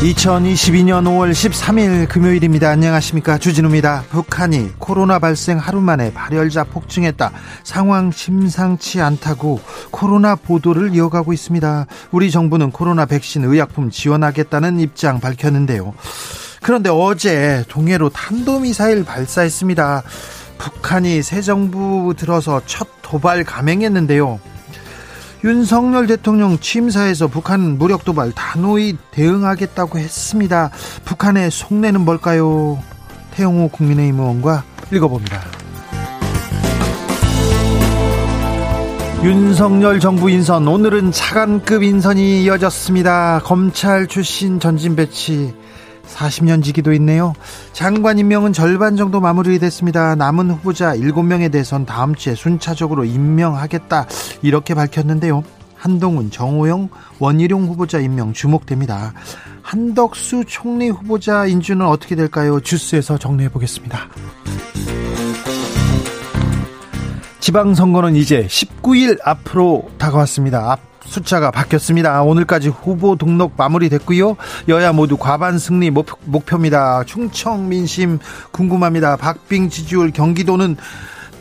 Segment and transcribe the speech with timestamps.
[0.00, 2.68] 2022년 5월 13일 금요일입니다.
[2.68, 3.38] 안녕하십니까.
[3.38, 4.04] 주진우입니다.
[4.10, 7.32] 북한이 코로나 발생 하루 만에 발열자 폭증했다.
[7.64, 9.58] 상황 심상치 않다고
[9.90, 11.86] 코로나 보도를 이어가고 있습니다.
[12.12, 15.94] 우리 정부는 코로나 백신 의약품 지원하겠다는 입장 밝혔는데요.
[16.60, 20.02] 그런데 어제 동해로 탄도미사일 발사했습니다.
[20.58, 24.40] 북한이 새 정부 들어서 첫 도발 감행했는데요.
[25.46, 30.72] 윤석열 대통령 취임사에서 북한 무력 도발 단호히 대응하겠다고 했습니다.
[31.04, 32.82] 북한의 속내는 뭘까요?
[33.30, 35.40] 태영호 국민의힘 의원과 읽어봅니다.
[39.22, 43.40] 윤석열 정부 인선 오늘은 차관급 인선이 이어졌습니다.
[43.44, 45.54] 검찰 출신 전진 배치
[46.08, 47.34] 40년 지기도 있네요.
[47.72, 50.14] 장관 임명은 절반 정도 마무리됐습니다.
[50.14, 54.06] 남은 후보자 7명에 대해선 다음 주에 순차적으로 임명하겠다
[54.42, 55.42] 이렇게 밝혔는데요.
[55.76, 59.12] 한동훈, 정호영, 원희룡 후보자 임명 주목됩니다.
[59.62, 62.60] 한덕수 총리 후보자 인준은 어떻게 될까요?
[62.60, 64.08] 주스에서 정리해 보겠습니다.
[67.46, 70.72] 지방선거는 이제 19일 앞으로 다가왔습니다.
[70.72, 72.24] 앞 숫자가 바뀌었습니다.
[72.24, 74.36] 오늘까지 후보 등록 마무리됐고요.
[74.66, 77.04] 여야 모두 과반 승리 목표 입니다.
[77.04, 78.18] 충청 민심
[78.50, 79.16] 궁금합니다.
[79.16, 80.76] 박빙 지지율 경기도는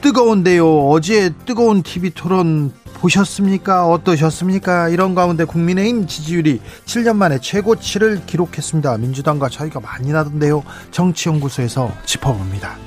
[0.02, 0.90] 뜨거운데요.
[0.90, 3.88] 어제 뜨거운 TV 토론 보셨습니까?
[3.88, 4.90] 어떠셨습니까?
[4.90, 9.00] 이런 가운데 국민의힘 지지율이 7년 만에 최고치를 기록했습니다.
[9.00, 10.62] 민주당과 차이가 많이 나던데요.
[10.92, 12.78] 정치연구소에서 짚어봅니다.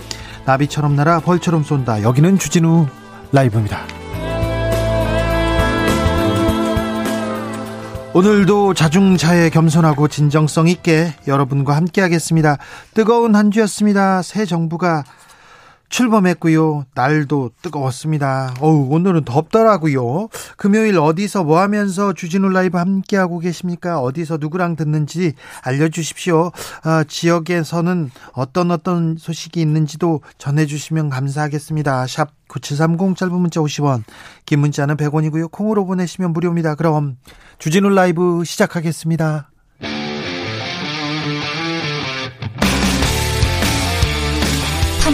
[0.45, 2.03] 나비처럼 날아 벌처럼 쏜다.
[2.05, 2.87] 여기는 주진우
[3.33, 3.87] 라이브입니다.
[8.15, 12.57] 오늘도 자중차에 겸손하고 진정성 있게 여러분과 함께 하겠습니다.
[12.95, 14.23] 뜨거운 한 주였습니다.
[14.23, 15.05] 새 정부가
[15.89, 16.87] 출범했고요.
[16.95, 18.55] 날도 뜨거웠습니다.
[18.61, 20.29] 어우, 오늘은 덥더라고요.
[20.57, 24.01] 금요일 어디서 뭐 하면서 주진우 라이브 함께하고 계십니까?
[24.01, 26.53] 어디서 누구랑 듣는지 알려주십시오.
[26.83, 32.07] 아, 지역에서는 어떤 어떤 소식이 있는지도 전해주시면 감사하겠습니다.
[32.07, 34.05] 샵 9730 짧은 문자 50원,
[34.47, 35.51] 긴 문자는 100원이고요.
[35.51, 36.75] 콩으로 보내시면 무료입니다.
[36.75, 37.17] 그럼
[37.59, 39.51] 주진우 라이브 시작하겠습니다.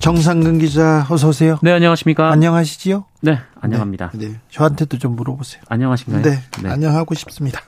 [0.00, 1.58] 정상근 기자 어서 오세요.
[1.62, 2.32] 네, 안녕하십니까?
[2.32, 3.04] 안녕하시지요?
[3.20, 4.10] 네, 안녕합니다.
[4.14, 4.40] 네, 네.
[4.48, 5.62] 저한테도 좀 물어보세요.
[5.68, 6.22] 안녕하신가요?
[6.22, 7.60] 네, 네, 안녕하고 싶습니다.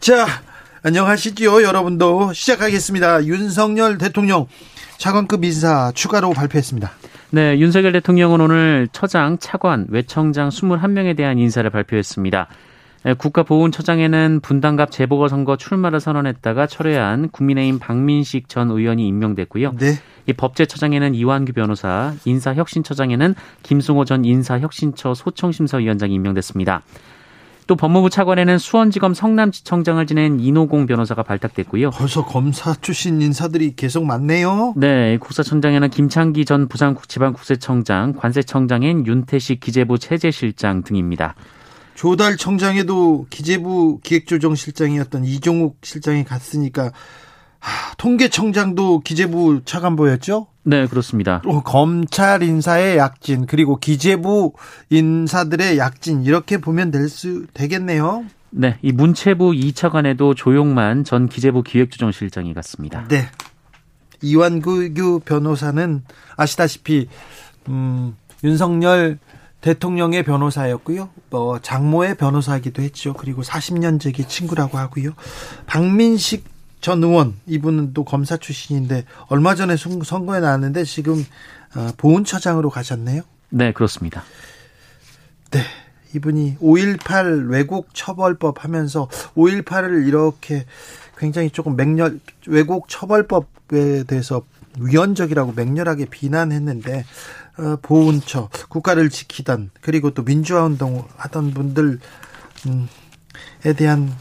[0.00, 0.26] 자,
[0.82, 3.26] 안녕하시지요, 여러분도 시작하겠습니다.
[3.26, 4.46] 윤석열 대통령
[4.96, 6.90] 차관급 인사 추가로 발표했습니다.
[7.32, 12.48] 네, 윤석열 대통령은 오늘 처장, 차관, 외청장 21명에 대한 인사를 발표했습니다.
[13.18, 19.74] 국가보훈처장에는 분당갑 재보궐선거 출마를 선언했다가 철회한 국민의힘 박민식 전 의원이 임명됐고요.
[19.78, 19.98] 네.
[20.26, 26.82] 이 법제처장에는 이완규 변호사, 인사혁신처장에는 김승호 전 인사혁신처 소청심사위원장이 임명됐습니다.
[27.66, 31.90] 또 법무부 차관에는 수원지검 성남지청장을 지낸 이노공 변호사가 발탁됐고요.
[31.90, 34.74] 벌써 검사 출신 인사들이 계속 많네요.
[34.76, 41.34] 네, 국사청장에는 김창기 전 부산지방국세청장, 관세청장인 윤태식 기재부 체제실장 등입니다.
[41.96, 46.92] 조달 청장에도 기재부 기획조정실장이었던 이종욱 실장이 갔으니까
[47.66, 50.46] 하, 통계청장도 기재부 차관보였죠?
[50.62, 51.40] 네, 그렇습니다.
[51.42, 54.52] 또 검찰 인사의 약진 그리고 기재부
[54.90, 58.24] 인사들의 약진 이렇게 보면 될 수 되겠네요.
[58.50, 63.06] 네, 이 문체부 2차관에도 조용만 전 기재부 기획조정실장이 갔습니다.
[63.08, 63.28] 네.
[64.22, 66.04] 이완규 변호사는
[66.36, 67.08] 아시다시피
[67.68, 69.18] 음, 윤석열
[69.60, 71.10] 대통령의 변호사였고요.
[71.30, 73.12] 뭐 장모의 변호사이기도 했죠.
[73.14, 75.10] 그리고 40년 지기 친구라고 하고요.
[75.66, 81.24] 박민식 전 의원 이분은 또 검사 출신인데 얼마 전에 선거에 나왔는데 지금
[81.74, 83.22] 어, 보훈처장으로 가셨네요.
[83.50, 84.22] 네, 그렇습니다.
[85.50, 85.60] 네.
[86.14, 90.64] 이분이 5.18 왜곡 처벌법 하면서 5.18을 이렇게
[91.18, 94.42] 굉장히 조금 맹렬 왜곡 처벌법에 대해서
[94.78, 97.04] 위헌적이라고 맹렬하게 비난했는데
[97.58, 101.98] 어, 보훈처 국가를 지키던 그리고 또 민주화 운동 하던 분들
[102.66, 102.88] 음,
[103.64, 104.12] 에 대한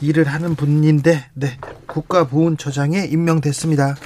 [0.00, 3.96] 일을 하는 분인데 네 국가보훈처장에 임명됐습니다.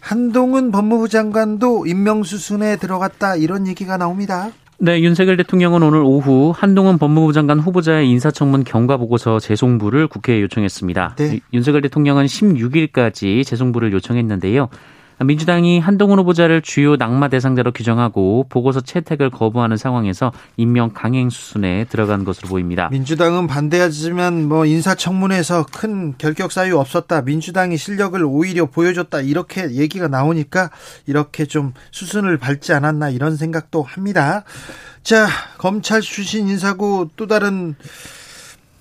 [0.00, 4.50] 한동훈 법무부 장관도 임명수순에 들어갔다 이런 얘기가 나옵니다.
[4.78, 11.14] 네, 윤석열 대통령은 오늘 오후 한동훈 법무부 장관 후보자의 인사청문 경과보고서 재송부를 국회에 요청했습니다.
[11.18, 11.38] 네.
[11.52, 14.68] 윤석열 대통령은 16일까지 재송부를 요청했는데요.
[15.18, 22.24] 민주당이 한동훈 후보자를 주요 낙마 대상자로 규정하고 보고서 채택을 거부하는 상황에서 임명 강행 수순에 들어간
[22.24, 22.88] 것으로 보입니다.
[22.90, 27.22] 민주당은 반대하지만 뭐 인사청문회에서 큰 결격 사유 없었다.
[27.22, 29.20] 민주당이 실력을 오히려 보여줬다.
[29.20, 30.70] 이렇게 얘기가 나오니까
[31.06, 34.44] 이렇게 좀 수순을 밟지 않았나 이런 생각도 합니다.
[35.02, 35.26] 자,
[35.58, 37.74] 검찰 출신 인사고 또 다른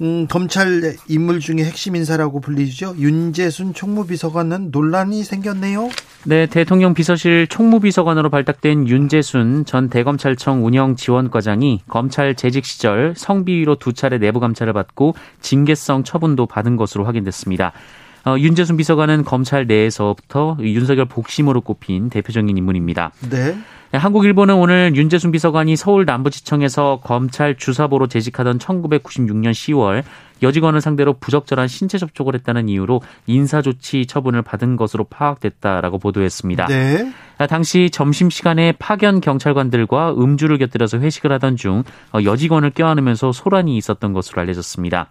[0.01, 2.95] 음, 검찰 인물 중에 핵심 인사라고 불리죠.
[2.97, 5.89] 윤재순 총무비서관은 논란이 생겼네요.
[6.23, 14.19] 네, 대통령 비서실 총무비서관으로 발탁된 윤재순 전 대검찰청 운영지원과장이 검찰 재직 시절 성비위로 두 차례
[14.19, 17.71] 내부 감찰을 받고 징계성 처분도 받은 것으로 확인됐습니다.
[18.25, 23.11] 어, 윤재순 비서관은 검찰 내에서부터 윤석열 복심으로 꼽힌 대표적인 인물입니다.
[23.31, 23.57] 네.
[23.91, 30.03] 네, 한국 일보는 오늘 윤재순 비서관이 서울 남부지청에서 검찰 주사보로 재직하던 1996년 10월
[30.41, 36.67] 여직원을 상대로 부적절한 신체 접촉을 했다는 이유로 인사조치 처분을 받은 것으로 파악됐다라고 보도했습니다.
[36.67, 37.11] 네.
[37.37, 41.83] 아, 당시 점심시간에 파견 경찰관들과 음주를 곁들여서 회식을 하던 중
[42.13, 45.09] 어, 여직원을 껴안으면서 소란이 있었던 것으로 알려졌습니다.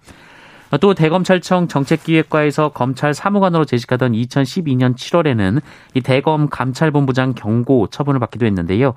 [0.78, 5.60] 또 대검찰청 정책기획과에서 검찰 사무관으로 재직하던 2012년 7월에는
[5.94, 8.94] 이 대검 감찰본부장 경고 처분을 받기도 했는데요.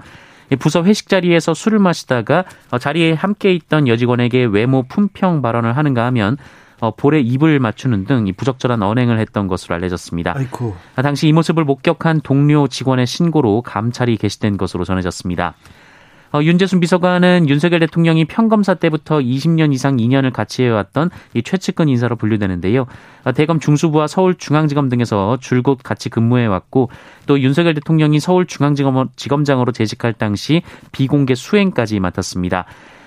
[0.59, 6.37] 부서 회식 자리에서 술을 마시다가 어, 자리에 함께 있던 여직원에게 외모 품평 발언을 하는가 하면
[6.79, 10.33] 어, 볼에 입을 맞추는 등 부적절한 언행을 했던 것으로 알려졌습니다.
[10.35, 10.75] 아이고.
[11.01, 15.55] 당시 이 모습을 목격한 동료 직원의 신고로 감찰이 개시된 것으로 전해졌습니다.
[16.33, 22.15] 어, 윤재순 비서관은 윤석열 대통령이 평검사 때부터 20년 이상 2년을 같이 해왔던 이 최측근 인사로
[22.15, 22.87] 분류되는데요.
[23.23, 26.89] 어, 대검 중수부와 서울중앙지검 등에서 줄곧 같이 근무해왔고
[27.27, 32.65] 또 윤석열 대통령이 서울중앙지검장으로 재직할 당시 비공개 수행까지 맡았습니다.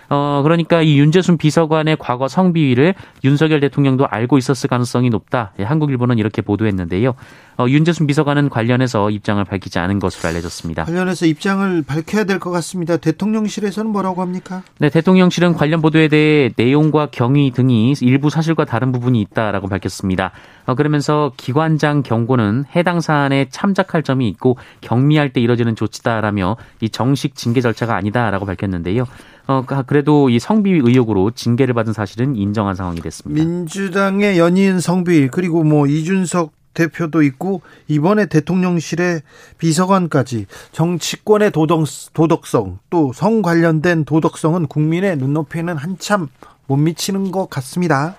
[0.08, 2.94] 어, 그러니까 이 윤재순 비서관의 과거 성비위를
[3.24, 5.52] 윤석열 대통령도 알고 있었을 가능성이 높다.
[5.58, 7.14] 예, 한국일보는 이렇게 보도했는데요.
[7.58, 10.84] 어, 윤재순 비서관은 관련해서 입장을 밝히지 않은 것으로 알려졌습니다.
[10.84, 12.96] 관련해서 입장을 밝혀야 될 것 같습니다.
[12.98, 14.62] 대통령실에서는 뭐라고 합니까?
[14.78, 20.32] 네, 대통령실은 관련 보도에 대해 내용과 경위 등이 일부 사실과 다른 부분이 있다라고 밝혔습니다.
[20.66, 27.36] 어, 그러면서 기관장 경고는 해당 사안에 참작할 점이 있고 경미할 때 이뤄지는 조치다라며 이 정식
[27.36, 29.04] 징계 절차가 아니다라고 밝혔는데요.
[29.46, 33.44] 어, 그래도 이 성비위 의혹으로 징계를 받은 사실은 인정한 상황이 됐습니다.
[33.44, 39.22] 민주당의 연이은 성비 그리고 뭐 이준석 대표도 있고 이번에 대통령실의
[39.58, 46.28] 비서관까지 정치권의 도덕, 도덕성 또 성 관련된 도덕성은 국민의 눈높이는 한참
[46.66, 48.16] 못 미치는 것 같습니다.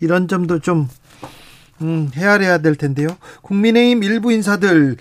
[0.00, 0.88] 이런 점도 좀
[1.80, 3.08] 음, 헤아려야 될 텐데요.
[3.42, 4.96] 국민의힘 일부 인사들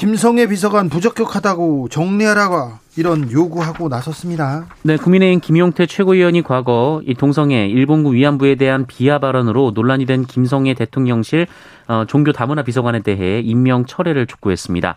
[0.00, 4.64] 김성애 비서관 부적격하다고 정리하라고 이런 요구하고 나섰습니다.
[4.82, 10.72] 네, 국민의힘 김용태 최고위원이 과거 이 동성애 일본군 위안부에 대한 비하 발언으로 논란이 된 김성애
[10.72, 11.46] 대통령실
[11.86, 14.94] 어, 종교 다문화 비서관에 대해 임명 철회를 촉구했습니다.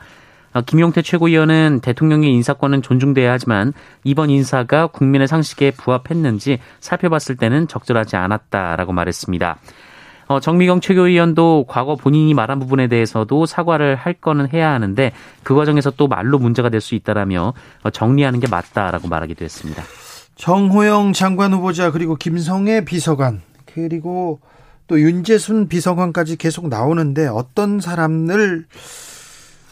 [0.53, 3.73] 어, 김용태 최고위원은 대통령의 인사권은 존중돼야 하지만
[4.05, 9.57] 이번 인사가 국민의 상식에 부합했는지 살펴봤을 때는 적절하지 않았다라고 말했습니다.
[10.27, 15.11] 어, 정미경 최고위원도 과거 본인이 말한 부분에 대해서도 사과를 할 거는 해야 하는데
[15.43, 17.53] 그 과정에서 또 말로 문제가 될 수 있다라며
[17.83, 19.83] 어, 정리하는 게 맞다라고 말하기도 했습니다.
[20.35, 24.39] 정호영 장관 후보자 그리고 김성애 비서관 그리고
[24.87, 28.65] 또 윤재순 비서관까지 계속 나오는데 어떤 사람을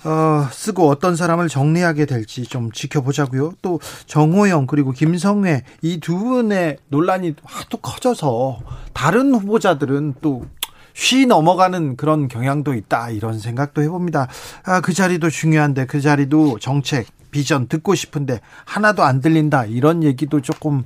[0.03, 3.53] 어, 쓰고 어떤 사람을 정리하게 될지 좀 지켜보자고요.
[3.61, 8.59] 또 정호영 그리고 김성애 이두 분의 논란이 하도 커져서
[8.93, 10.45] 다른 후보자들은 또
[10.93, 14.27] 쉬 넘어가는 그런 경향도 있다 이런 생각도 해봅니다.
[14.63, 20.41] 아, 그 자리도 중요한데 그 자리도 정책 비전 듣고 싶은데 하나도 안 들린다 이런 얘기도
[20.41, 20.83] 조금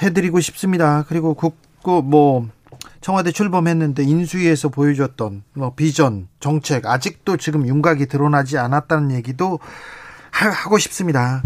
[0.00, 1.04] 해드리고 싶습니다.
[1.08, 2.48] 그리고 국고 뭐
[3.00, 9.58] 청와대 출범했는데 인수위에서 보여줬던 뭐 비전, 정책 아직도 지금 윤곽이 드러나지 않았다는 얘기도
[10.30, 11.42] 하고 싶습니다.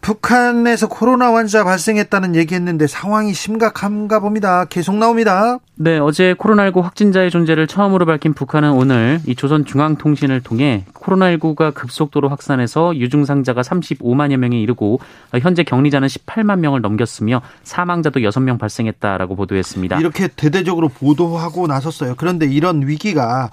[0.00, 4.64] 북한에서 코로나 환자 발생했다는 얘기했는데 상황이 심각한가 봅니다.
[4.64, 5.58] 계속 나옵니다.
[5.74, 12.96] 네, 어제 코로나19 확진자의 존재를 처음으로 밝힌 북한은 오늘 이 조선중앙통신을 통해 코로나19가 급속도로 확산해서
[12.96, 15.00] 유증상자가 35만여 명에 이르고
[15.40, 20.00] 현재 격리자는 18만 명을 넘겼으며 사망자도 6명 발생했다라고 보도했습니다.
[20.00, 22.14] 이렇게 대대적으로 보도하고 나섰어요.
[22.16, 23.50] 그런데 이런 위기가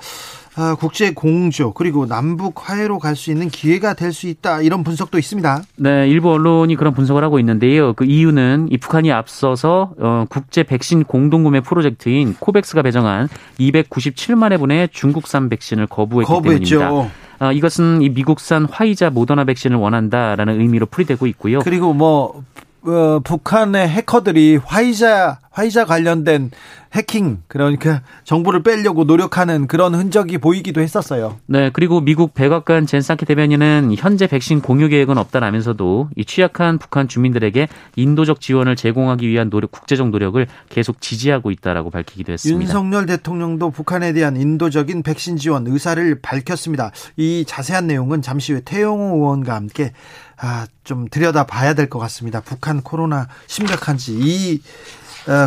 [0.60, 5.18] 아, 국제 공조 그리고 남북 화해로 갈 수 있는 기회가 될 수 있다 이런 분석도
[5.20, 5.62] 있습니다.
[5.78, 7.94] 네, 일부 언론이 그런 분석을 하고 있는데요.
[7.94, 13.28] 그 이유는 이 북한이 앞서서 어, 국제 백신 공동구매 프로젝트인 코백스가 배정한
[13.60, 16.80] 297만 회분의 중국산 백신을 거부했기 거부했죠.
[16.80, 17.12] 때문입니다.
[17.40, 21.60] 어, 이것은 이 미국산 화이자 모더나 백신을 원한다라는 의미로 풀이되고 있고요.
[21.60, 22.44] 그리고 뭐
[22.84, 26.52] 어, 북한의 해커들이 화이자 화이자 관련된
[26.94, 31.38] 해킹 그러니까 정보를 빼려고 노력하는 그런 흔적이 보이기도 했었어요.
[31.48, 37.08] 네, 그리고 미국 백악관 젠 사키 대변인은 현재 백신 공유 계획은 없다라면서도 이 취약한 북한
[37.08, 42.62] 주민들에게 인도적 지원을 제공하기 위한 노력, 국제적 노력을 계속 지지하고 있다라고 밝히기도 했습니다.
[42.62, 46.92] 윤석열 대통령도 북한에 대한 인도적인 백신 지원 의사를 밝혔습니다.
[47.18, 49.92] 이 자세한 내용은 잠시 후에 태용호 의원과 함께
[50.40, 52.42] 아, 좀 들여다 봐야 될 것 같습니다.
[52.42, 54.62] 북한 코로나 심각한지 이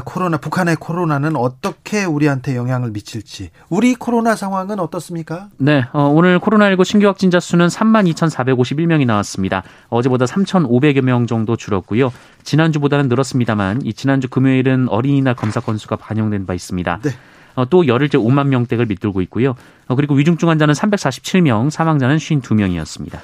[0.01, 5.49] 어, 코로나 북한의 코로나는 어떻게 우리한테 영향을 미칠지 우리 코로나 상황은 어떻습니까?
[5.59, 9.63] 네, 어, 오늘 코로나19 신규 확진자 수는 3만 2,451명이 나왔습니다.
[9.89, 12.13] 어제보다 3,500여 명 정도 줄었고요.
[12.43, 17.01] 지난주보다는 늘었습니다만 이 지난주 금요일은 어린이날 검사 건수가 반영된 바 있습니다.
[17.03, 17.11] 네.
[17.55, 19.55] 어, 또 열흘째 5만 명대를 밑돌고 있고요.
[19.89, 23.19] 어, 그리고 위중증 환자는 347명, 사망자는 52명이었습니다.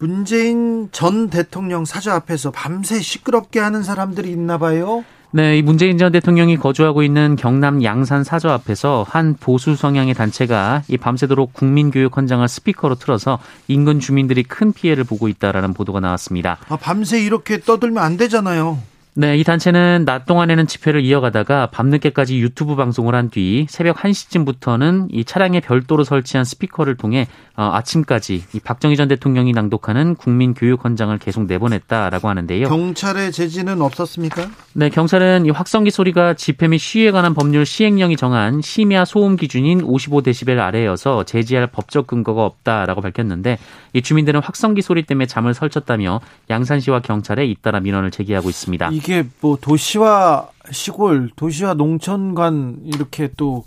[0.00, 5.04] 문재인 전 대통령 사저 앞에서 밤새 시끄럽게 하는 사람들이 있나 봐요.
[5.30, 10.84] 네, 이 문재인 전 대통령이 거주하고 있는 경남 양산 사저 앞에서 한 보수 성향의 단체가
[10.88, 16.56] 이 밤새도록 국민교육 헌장을 스피커로 틀어서 인근 주민들이 큰 피해를 보고 있다라는 보도가 나왔습니다.
[16.68, 18.78] 아, 밤새 이렇게 떠들면 안 되잖아요.
[19.20, 25.24] 네, 이 단체는 낮 동안에는 집회를 이어가다가 밤늦게까지 유튜브 방송을 한 뒤 새벽 1시쯤부터는 이
[25.24, 31.18] 차량에 별도로 설치한 스피커를 통해 어, 아침까지 이 박정희 전 대통령이 낭독하는 국민 교육 헌장을
[31.18, 32.68] 계속 내보냈다라고 하는데요.
[32.68, 34.48] 경찰의 제지는 없었습니까?
[34.74, 39.82] 네, 경찰은 이 확성기 소리가 집회 및 시위에 관한 법률 시행령이 정한 심야 소음 기준인
[39.82, 43.58] 55데시벨 아래여서 제지할 법적 근거가 없다라고 밝혔는데
[43.94, 48.90] 이 주민들은 확성기 소리 때문에 잠을 설쳤다며 양산시와 경찰에 잇따라 민원을 제기하고 있습니다.
[49.08, 53.64] 이게 뭐 도시와 시골, 도시와 농촌 간 이렇게 또,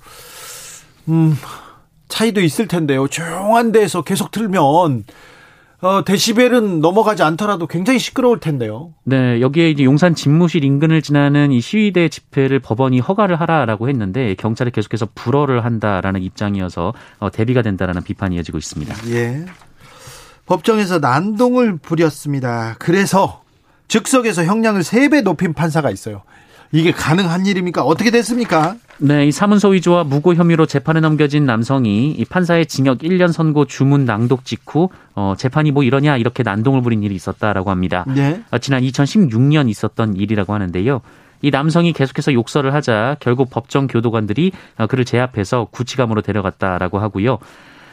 [1.09, 1.35] 음,
[2.09, 3.07] 차이도 있을 텐데요.
[3.07, 5.03] 조용한 데에서 계속 틀면,
[5.81, 8.93] 어, 데시벨은 넘어가지 않더라도 굉장히 시끄러울 텐데요.
[9.03, 14.69] 네, 여기에 이제 용산 집무실 인근을 지나는 이 시위대 집회를 법원이 허가를 하라라고 했는데 경찰이
[14.69, 18.95] 계속해서 불허를 한다라는 입장이어서 어, 대비가 된다라는 비판이 이어지고 있습니다.
[19.07, 19.45] 예.
[20.45, 22.75] 법정에서 난동을 부렸습니다.
[22.77, 23.41] 그래서
[23.91, 26.21] 즉석에서 형량을 3배 높인 판사가 있어요.
[26.71, 27.83] 이게 가능한 일입니까?
[27.83, 28.75] 어떻게 됐습니까?
[28.99, 34.05] 네, 이 사문서 위조와 무고 혐의로 재판에 넘겨진 남성이 이 판사의 징역 1년 선고 주문
[34.05, 38.05] 낭독 직후 어, 재판이 뭐 이러냐 이렇게 난동을 부린 일이 있었다라고 합니다.
[38.07, 38.41] 네.
[38.51, 41.01] 어, 지난 2016년 있었던 일이라고 하는데요.
[41.41, 47.39] 이 남성이 계속해서 욕설을 하자 결국 법정 교도관들이 어, 그를 제압해서 구치감으로 데려갔다라고 하고요.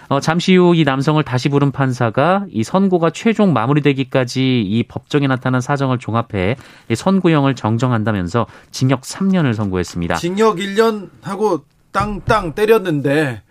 [0.09, 5.61] 어, 잠시 후 이 남성을 다시 부른 판사가 이 선고가 최종 마무리되기까지 이 법정에 나타난
[5.61, 6.57] 사정을 종합해
[6.91, 10.15] 이 선고형을 정정한다면서 징역 3년을 선고했습니다.
[10.17, 13.43] 징역 1년 하고 땅땅 때렸는데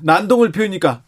[0.00, 1.02] 난동을 피우니까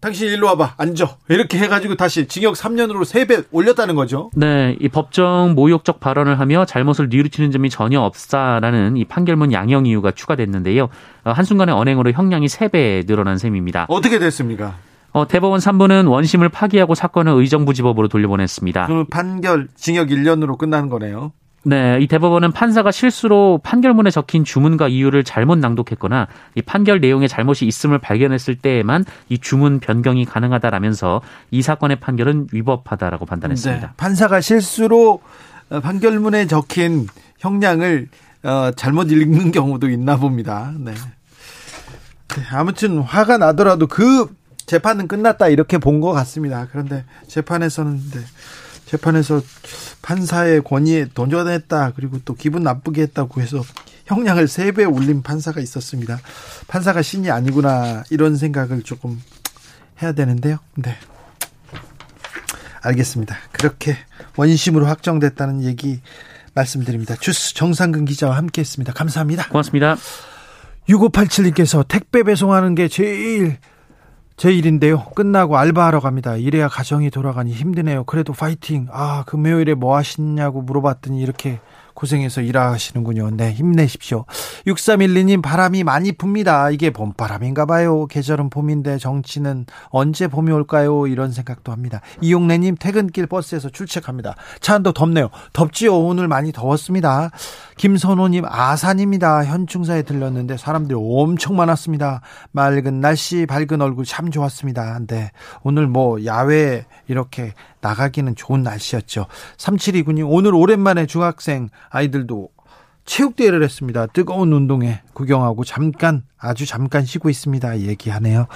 [0.00, 4.30] 당신 일로 와봐 앉아 이렇게 해가지고 다시 징역 3년으로 3배 올렸다는 거죠.
[4.34, 10.10] 네, 이 법정 모욕적 발언을 하며 잘못을 뉘우치는 점이 전혀 없다라는 이 판결문 양형 이유가
[10.10, 10.88] 추가됐는데요.
[11.24, 13.86] 어, 한순간에 언행으로 형량이 3배 늘어난 셈입니다.
[13.88, 14.76] 어떻게 됐습니까?
[15.12, 18.86] 어, 대법원 3부는 원심을 파기하고 사건을 의정부지법으로 돌려보냈습니다.
[18.86, 21.32] 그럼 판결 징역 1년으로 끝나는 거네요.
[21.62, 27.66] 네, 이 대법원은 판사가 실수로 판결문에 적힌 주문과 이유를 잘못 낭독했거나 이 판결 내용에 잘못이
[27.66, 33.86] 있음을 발견했을 때에만 이 주문 변경이 가능하다라면서 이 사건의 판결은 위법하다라고 판단했습니다.
[33.86, 35.20] 네, 판사가 실수로
[35.68, 37.06] 어, 판결문에 적힌
[37.38, 38.08] 형량을
[38.42, 40.72] 어, 잘못 읽는 경우도 있나 봅니다.
[40.78, 40.92] 네.
[40.92, 46.66] 네 아무튼 화가 나더라도 그 재판은 끝났다 이렇게 본 것 같습니다.
[46.70, 48.20] 그런데 재판에서는 네.
[48.90, 49.40] 재판에서
[50.02, 53.62] 판사의 권위에 도전했다 그리고 또 기분 나쁘게 했다고 해서
[54.06, 56.18] 형량을 3배 올린 판사가 있었습니다.
[56.66, 59.22] 판사가 신이 아니구나 이런 생각을 조금
[60.02, 60.58] 해야 되는데요.
[60.74, 60.96] 네.
[62.82, 63.36] 알겠습니다.
[63.52, 63.96] 그렇게
[64.36, 66.00] 원심으로 확정됐다는 얘기
[66.54, 67.14] 말씀드립니다.
[67.14, 68.92] 주스 정상근 기자와 함께 했습니다.
[68.92, 69.48] 감사합니다.
[69.50, 69.96] 고맙습니다.
[70.88, 73.58] 6587님께서 택배 배송하는 게 제일
[74.40, 75.04] 제 일인데요.
[75.14, 76.34] 끝나고 알바하러 갑니다.
[76.34, 78.04] 이래야 가정이 돌아가니 힘드네요.
[78.04, 78.86] 그래도 파이팅.
[78.90, 81.60] 아, 금요일에 뭐 하시냐고 물어봤더니 이렇게
[81.92, 83.32] 고생해서 일하시는군요.
[83.32, 84.24] 네, 힘내십시오.
[84.66, 86.72] 6312님, 바람이 많이 붑니다.
[86.72, 88.06] 이게 봄바람인가 봐요.
[88.06, 91.06] 계절은 봄인데 정치는 언제 봄이 올까요?
[91.06, 92.00] 이런 생각도 합니다.
[92.22, 94.36] 이용래님, 퇴근길 버스에서 출첵합니다.
[94.60, 95.28] 차 안도 덥네요.
[95.52, 95.98] 덥지요.
[95.98, 97.30] 오늘 많이 더웠습니다.
[97.80, 99.42] 김선호님, 아산입니다.
[99.46, 102.20] 현충사에 들렸는데 사람들이 엄청 많았습니다.
[102.52, 104.98] 맑은 날씨, 밝은 얼굴 참 좋았습니다.
[105.06, 105.30] 네.
[105.62, 109.24] 오늘 뭐 야외 이렇게 나가기는 좋은 날씨였죠.
[109.56, 112.50] 3729님, 오늘 오랜만에 중학생 아이들도
[113.06, 114.04] 체육대회를 했습니다.
[114.08, 117.78] 뜨거운 운동회 구경하고 잠깐, 아주 잠깐 쉬고 있습니다.
[117.78, 118.46] 얘기하네요.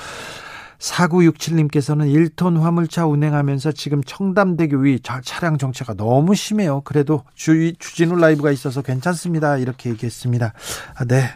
[0.84, 6.82] 4967님께서는 1톤 화물차 운행하면서 지금 청담대교 위 차량 정체가 너무 심해요.
[6.82, 9.56] 그래도 주, 주진우 라이브가 있어서 괜찮습니다.
[9.56, 10.52] 이렇게 얘기했습니다.
[10.94, 11.30] 아, 네.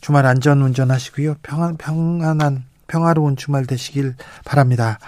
[0.00, 1.36] 주말 안전 운전하시고요.
[1.42, 4.98] 평안, 평안한, 평화로운 주말 되시길 바랍니다.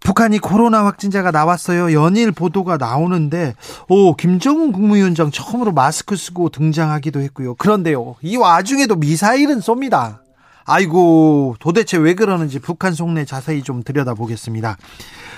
[0.00, 1.92] 북한이 코로나 확진자가 나왔어요.
[1.92, 3.54] 연일 보도가 나오는데,
[3.88, 7.54] 오, 김정은 국무위원장 처음으로 마스크 쓰고 등장하기도 했고요.
[7.54, 10.18] 그런데요, 이 와중에도 미사일은 쏩니다.
[10.66, 14.76] 아이고, 도대체 왜 그러는지 북한 속내 자세히 좀 들여다보겠습니다.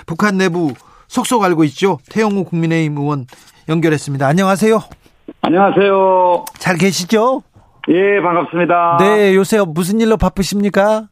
[0.05, 0.73] 북한 내부
[1.07, 1.99] 속속 알고 있죠?
[2.11, 3.25] 태영호 국민의힘 의원
[3.69, 4.27] 연결했습니다.
[4.27, 4.79] 안녕하세요.
[5.41, 6.45] 안녕하세요.
[6.59, 7.43] 잘 계시죠?
[7.89, 8.97] 예, 반갑습니다.
[8.99, 11.07] 네, 요새 무슨 일로 바쁘십니까?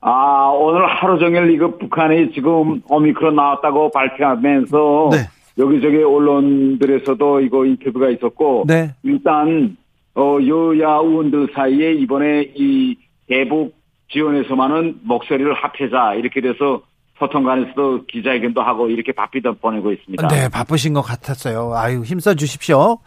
[0.00, 5.18] 아, 오늘 하루 종일 이거 북한이 지금 오미크론 나왔다고 발표하면서 네.
[5.58, 8.94] 여기저기 언론들에서도 이거 인터뷰가 있었고 네.
[9.02, 9.76] 일단
[10.14, 12.96] 어 여야 의원들 사이에 이번에 이
[13.28, 13.74] 대북
[14.10, 16.82] 지원에서만은 목소리를 합해자 이렇게 돼서
[17.18, 20.28] 소통관에서도 기자회견도 하고 이렇게 바삐다 보내고 있습니다.
[20.28, 21.72] 네, 바쁘신 것 같았어요.
[21.74, 22.98] 아유, 힘써 주십시오.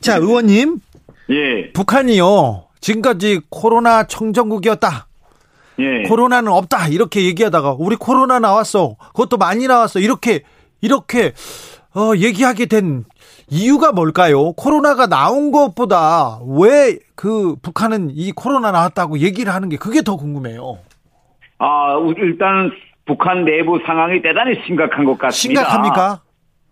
[0.00, 0.80] 자, 의원님.
[1.30, 1.70] 예.
[1.72, 2.64] 북한이요.
[2.80, 5.06] 지금까지 코로나 청정국이었다.
[5.78, 6.02] 예.
[6.08, 10.42] 코로나는 없다 이렇게 얘기하다가 우리 코로나 나왔어 그것도 많이 나왔어 이렇게
[10.82, 11.32] 이렇게
[11.94, 13.04] 어, 얘기하게 된
[13.50, 14.52] 이유가 뭘까요?
[14.52, 20.78] 코로나가 나온 것보다 왜 그 북한은 이 코로나 나왔다고 얘기를 하는 게 그게 더 궁금해요.
[21.58, 22.70] 아 일단
[23.04, 25.60] 북한 내부 상황이 대단히 심각한 것 같습니다.
[25.60, 26.20] 심각합니까?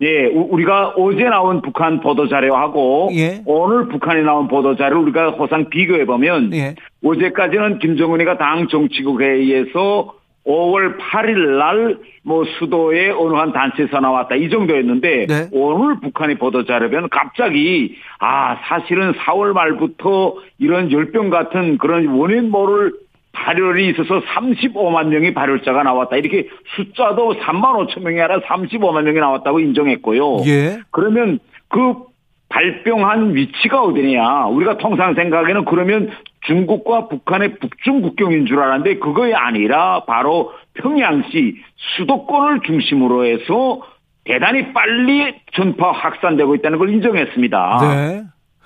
[0.01, 3.43] 예, 우리가 어제 나온 북한 보도 자료하고 예.
[3.45, 6.77] 오늘 북한이 나온 보도 자료를 우리가 호상 비교해 보면 예.
[7.05, 10.15] 어제까지는 김정은이가 당 정치국 회의에서
[10.49, 15.49] 5월 8일 날 뭐 수도의 어느 한 단체에서 나왔다 이 정도였는데 네.
[15.51, 22.93] 오늘 북한이 보도 자료면 갑자기 아 사실은 4월 말부터 이런 열병 같은 그런 원인 모를
[23.33, 26.17] 발열이 있어서 35만 명이 발열자가 나왔다.
[26.17, 30.39] 이렇게 숫자도 3만 5천 명이 아니라 35만 명이 나왔다고 인정했고요.
[30.47, 30.81] 예.
[30.91, 31.95] 그러면 그
[32.49, 34.47] 발병한 위치가 어디냐.
[34.47, 36.11] 우리가 통상 생각에는 그러면
[36.49, 41.57] 중국과 북한의 북중 국경인 줄 알았는데 그거이 아니라 바로 평양시
[41.97, 43.83] 수도권을 중심으로 해서
[44.25, 47.79] 대단히 빨리 전파 확산되고 있다는 걸 인정했습니다.
[47.83, 48.23] 네.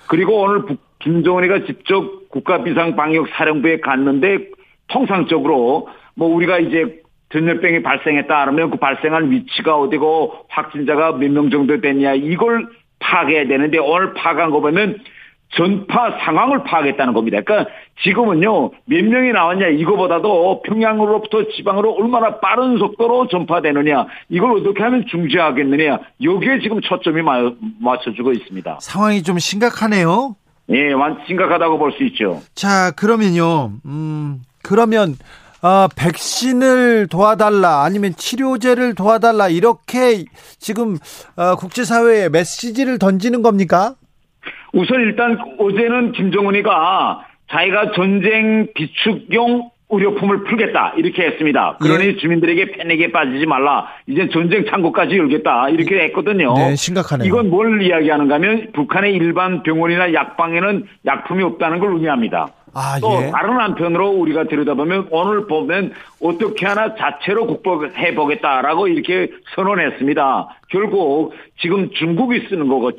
[0.09, 4.38] 그리고 오늘 북, 김정은이가 직접 국가비상방역사령부에 갔는데
[4.88, 7.01] 통상적으로 뭐 우리가 이제
[7.33, 12.68] 전염병이 발생했다 그러면 그 발생한 위치가 어디고 확진자가 몇 명 정도 됐냐 이걸
[13.01, 14.99] 파악해야 되는데 오늘 파악한 거 보면
[15.57, 17.41] 전파 상황을 파악했다는 겁니다.
[17.45, 17.71] 그러니까
[18.05, 25.99] 지금은요 몇 명이 나왔냐 이거보다도 평양으로부터 지방으로 얼마나 빠른 속도로 전파되느냐 이걸 어떻게 하면 중지하겠느냐
[26.23, 27.21] 여기에 지금 초점이
[27.81, 28.79] 맞춰주고 있습니다.
[28.81, 30.37] 상황이 좀 심각하네요.
[30.71, 32.41] 예, 완 심각하다고 볼 수 있죠.
[32.55, 35.17] 자, 그러면요, 음, 그러면
[35.61, 40.25] 어, 백신을 도와달라 아니면 치료제를 도와달라 이렇게
[40.59, 40.97] 지금
[41.37, 43.95] 어, 국제사회에 메시지를 던지는 겁니까?
[44.73, 51.77] 우선 일단 어제는 김정은이가 자기가 전쟁 비축용 의료품을 풀겠다 이렇게 했습니다.
[51.81, 52.17] 그러니 예.
[52.17, 53.89] 주민들에게 패닉에 빠지지 말라.
[54.07, 56.55] 이제 전쟁 창고까지 열겠다 이렇게 했거든요.
[56.55, 57.29] 네, 심각하네요.
[57.29, 62.49] 이건 뭘 이야기하는가 하면 북한의 일반 병원이나 약방에는 약품이 없다는 걸 의미합니다.
[62.75, 63.31] 아, 또 예.
[63.31, 70.49] 다른 한편으로 우리가 들여다보면 오늘 보면 어떻게 하나 자체로 극복해 보겠다라고 이렇게 선언했습니다.
[70.71, 72.93] 결국 지금 중국이 쓰는 거고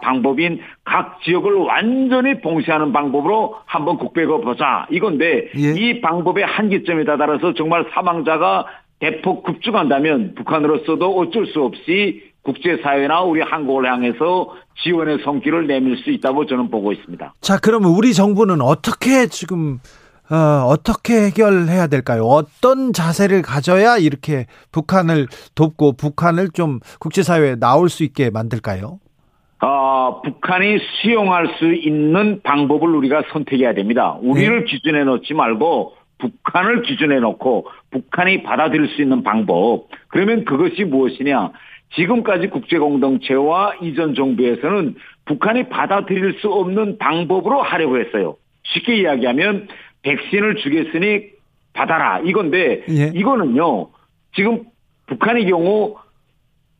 [0.00, 5.74] 방법인 각 지역을 완전히 봉쇄하는 방법으로 한번 국백해 보자 이건데 예.
[5.76, 8.66] 이 방법의 한계점에 다다라서 정말 사망자가
[9.00, 16.46] 대폭 급증한다면 북한으로서도 어쩔 수 없이 국제사회나 우리 한국을 향해서 지원의 성기를 내밀 수 있다고
[16.46, 17.34] 저는 보고 있습니다.
[17.40, 19.80] 자, 그러면 우리 정부는 어떻게 지금
[20.30, 22.24] 어, 어떻게 해결해야 될까요?
[22.24, 29.00] 어떤 자세를 가져야 이렇게 북한을 돕고 북한을 좀 국제사회에 나올 수 있게 만들까요?
[29.60, 34.18] 어, 북한이 수용할 수 있는 방법을 우리가 선택해야 됩니다.
[34.20, 34.64] 우리를 네.
[34.64, 39.88] 기준에 넣지 말고 북한을 기준에 놓고 북한이 받아들일 수 있는 방법.
[40.08, 41.52] 그러면 그것이 무엇이냐?
[41.94, 48.36] 지금까지 국제공동체와 이전 정부에서는 북한이 받아들일 수 없는 방법으로 하려고 했어요.
[48.64, 49.68] 쉽게 이야기하면
[50.02, 51.34] 백신을 주겠으니
[51.72, 53.10] 받아라 이건데 예.
[53.14, 53.88] 이거는요
[54.34, 54.64] 지금
[55.06, 55.96] 북한의 경우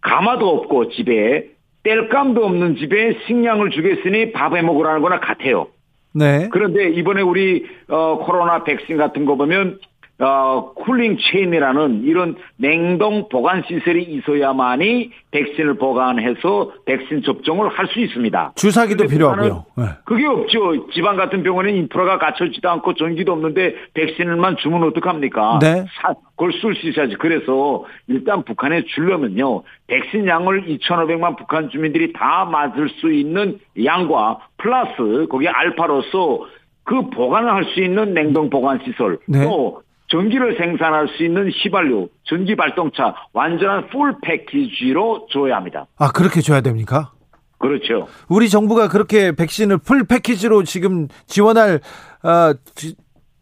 [0.01, 1.54] 가마도 없고 집에
[1.85, 5.69] 뗄감도 없는 집에 식량을 주겠으니 밥해 먹으라는 거나 같아요.
[6.15, 6.49] 네.
[6.53, 9.79] 그런데 이번에 우리 어 코로나 백신 같은 거 보면
[10.25, 18.53] 어, cooling chain이라는 이런 냉동 보관 시설이 있어야만이 백신을 보관해서 백신 접종을 할 수 있습니다.
[18.57, 19.67] 주사기도 필요하고요.
[19.77, 19.85] 네.
[20.05, 20.89] 그게 없죠.
[20.93, 25.59] 지방 같은 병원은 인프라가 갖춰지도 않고 전기도 없는데 백신을만 주면 어떡합니까?
[25.61, 25.85] 네.
[26.01, 27.17] 사, 그걸 쓸 수 있어야지.
[27.17, 29.63] 그래서 일단 북한에 주려면요.
[29.87, 36.47] 백신 양을 2,500만 북한 주민들이 다 맞을 수 있는 양과 플러스 거기에 알파로서
[36.85, 39.45] 그 보관을 할 수 있는 냉동 보관 시설 네.
[39.45, 45.87] 또 전기를 생산할 수 있는 휘발유, 전기 발동차 완전한 full package로 줘야 합니다.
[45.99, 47.13] 아 그렇게 줘야 됩니까?
[47.59, 48.07] 그렇죠.
[48.29, 51.81] 우리 정부가 그렇게 백신을 full package로 지금 지원할
[52.23, 52.53] 어,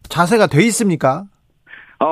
[0.09, 1.25] 자세가 돼 있습니까?
[1.99, 2.07] 어,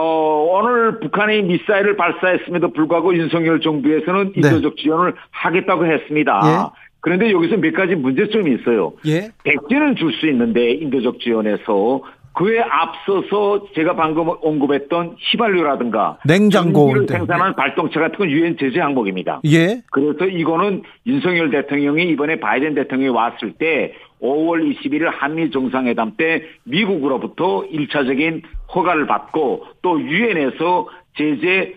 [0.52, 4.48] 오늘 북한이 미사일을 발사했음에도 불구하고 윤석열 정부에서는 네.
[4.48, 4.82] 인도적 네.
[4.82, 6.40] 지원을 하겠다고 했습니다.
[6.44, 6.80] 예?
[7.00, 8.92] 그런데 여기서 몇 가지 문제점이 있어요.
[9.06, 9.30] 예?
[9.44, 12.02] 백신은 줄 수 있는데 인도적 지원에서
[12.40, 19.42] 그에 앞서서 제가 방금 언급했던 휘발유라든가 냉장고를 생산하는 발동차 같은 건 유엔 제재 항목입니다.
[19.44, 19.83] 예.
[19.90, 27.66] 그래서 이거는 윤석열 대통령이 이번에 바이든 대통령이 왔을 때 5월 21일 한미 정상회담 때 미국으로부터
[27.70, 28.40] 1차적인
[28.74, 31.74] 허가를 받고 또 유엔에서 제재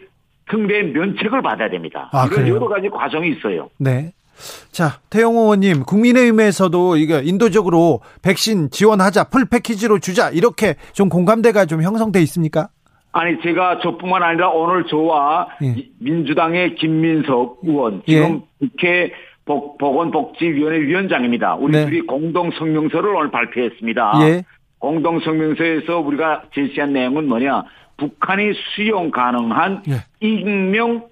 [0.50, 2.10] 특례 면책을 받아야 됩니다.
[2.14, 2.56] 아, 이런 그래요?
[2.56, 3.70] 여러 가지 과정이 있어요.
[3.80, 4.14] 네.
[4.72, 11.82] 자, 태영호 의원님, 국민의힘에서도 이거 인도적으로 백신 지원하자, 풀 패키지로 주자, 이렇게 좀 공감대가 좀
[11.82, 12.70] 형성돼 있습니까?
[13.12, 15.76] 아니, 제가 저뿐만 아니라 오늘 저와 예.
[16.00, 18.68] 민주당의 김민석 의원, 지금 예.
[18.68, 19.12] 국회
[19.46, 21.56] 복, 보건복지위원회 위원장입니다.
[21.56, 21.86] 우리 네.
[21.86, 24.14] 둘이 공동 성명서를 오늘 발표했습니다.
[24.24, 24.44] 예.
[24.80, 27.64] 공동 성명서에서 우리가 제시한 내용은 뭐냐,
[27.98, 30.06] 북한이 수용 가능한 예.
[30.20, 31.04] 익명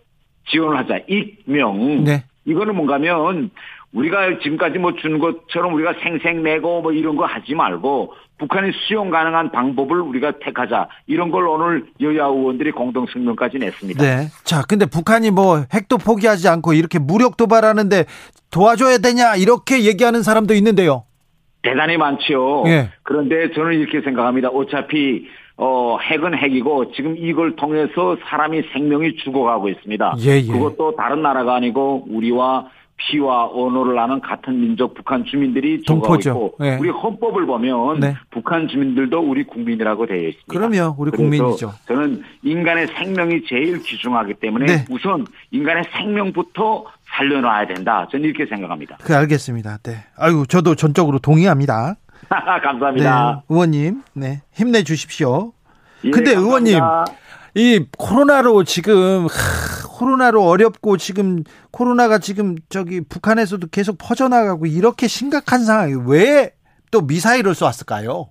[0.49, 2.03] 지원을 하자, 익명.
[2.03, 2.23] 네.
[2.45, 3.51] 이거는 뭔가면
[3.93, 9.09] 우리가 지금까지 뭐 준 것처럼 우리가 생생 내고 뭐 이런 거 하지 말고 북한이 수용
[9.11, 14.03] 가능한 방법을 우리가 택하자 이런 걸 오늘 여야 의원들이 공동 성명까지 냈습니다.
[14.03, 14.27] 네.
[14.43, 18.05] 자, 근데 북한이 뭐 핵도 포기하지 않고 이렇게 무력 도발하는데
[18.49, 21.03] 도와줘야 되냐 이렇게 얘기하는 사람도 있는데요.
[21.61, 22.63] 대단히 많죠.
[22.67, 22.89] 예.
[23.03, 24.47] 그런데 저는 이렇게 생각합니다.
[24.49, 30.15] 어차피 어, 핵은 핵이고 지금 이걸 통해서 사람이 생명이 죽어가고 있습니다.
[30.21, 30.51] 예, 예.
[30.51, 32.67] 그것도 다른 나라가 아니고 우리와
[33.03, 36.77] 피와 언어를 아는 같은 민족 북한 주민들이 있고 예.
[36.79, 38.15] 우리 헌법을 보면 네.
[38.29, 40.47] 북한 주민들도 우리 국민이라고 되어 있습니다.
[40.47, 40.95] 그럼요.
[40.97, 41.73] 우리 국민이죠.
[41.87, 44.85] 저는 인간의 생명이 제일 귀중하기 때문에 네.
[44.89, 48.07] 우선 인간의 생명부터 살려놔야 된다.
[48.11, 48.97] 저는 이렇게 생각합니다.
[49.01, 49.79] 그 알겠습니다.
[49.83, 49.95] 네.
[50.17, 51.95] 아유, 저도 전적으로 동의합니다.
[52.63, 53.43] 감사합니다.
[53.47, 55.53] 네, 의원님, 네, 힘내 주십시오.
[56.03, 56.79] 예, 근데 의원님,
[57.55, 65.63] 이 코로나로 지금 하, 코로나로 어렵고 지금 코로나가 지금 저기 북한에서도 계속 퍼져나가고 이렇게 심각한
[65.63, 66.53] 상황이 왜
[66.91, 68.27] 또 미사일을 쏘았을까요?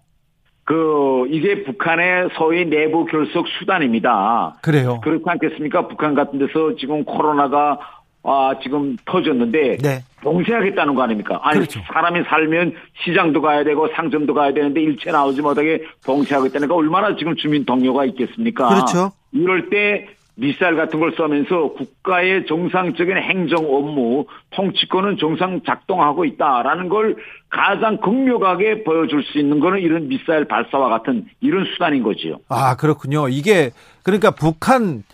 [0.65, 4.59] 그 이게 북한의 소위 내부 결속 수단입니다.
[4.63, 5.01] 그래요.
[5.03, 5.89] 그렇지 않겠습니까?
[5.89, 7.79] 북한 같은 데서 지금 코로나가
[8.23, 10.05] 아, 지금 터졌는데 네.
[10.23, 11.41] 봉쇄하겠다는 거 아닙니까?
[11.43, 11.81] 아니 그렇죠.
[11.93, 17.35] 사람이 살면 시장도 가야 되고 상점도 가야 되는데 일체 나오지 못하게 봉쇄하겠다는 거 얼마나 지금
[17.37, 18.69] 주민 동료가 있겠습니까?
[18.69, 19.13] 그렇죠.
[19.33, 27.17] 이럴 때 미사일 같은 걸 쏘면서 국가의 정상적인 행정 업무 통치권은 정상 작동하고 있다라는 걸
[27.51, 32.39] 가장 극명하게 보여줄 수 있는 거는 이런 미사일 발사와 같은 이런 수단인 거지요.
[32.49, 33.29] 아 그렇군요.
[33.29, 33.71] 이게
[34.03, 35.05] 그러니까 북한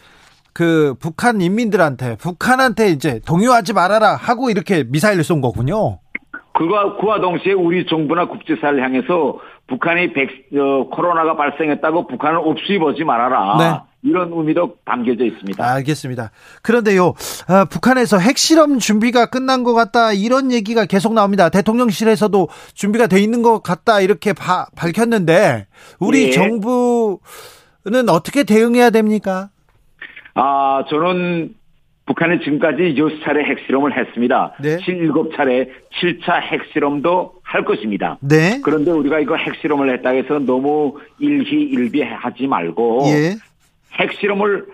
[0.57, 5.99] 그 북한 인민들한테 북한한테 이제 동요하지 말아라 하고 이렇게 미사일을 쏜 거군요.
[6.55, 12.41] 그와 그와 동시에 우리 정부나 국제사를 향해서 북한이 백, 어, 코로나가 발생했다고 북한을
[12.81, 13.57] 보지 말아라.
[13.59, 13.81] 네.
[14.03, 15.63] 이런 의미도 담겨져 있습니다.
[15.63, 16.31] 알겠습니다.
[16.63, 21.51] 그런데요, 어, 북한에서 핵실험 준비가 끝난 것 같다 이런 얘기가 계속 나옵니다.
[21.51, 25.67] 대통령실에서도 준비가 돼 있는 것 같다 이렇게 바, 밝혔는데
[25.99, 26.31] 우리 네.
[26.31, 29.51] 정부는 어떻게 대응해야 됩니까?
[30.37, 31.55] 아, 저는
[32.05, 34.55] 북한이 지금까지 6차례 핵실험을 했습니다.
[34.61, 34.77] 네.
[34.77, 35.71] 7차례
[36.01, 38.19] 7차 핵실험도 할 것입니다.
[38.21, 38.61] 네.
[38.63, 43.35] 그런데 우리가 이거 핵실험을 했다 해서 너무 일희일비 하지 말고 예.
[44.01, 44.67] 핵실험을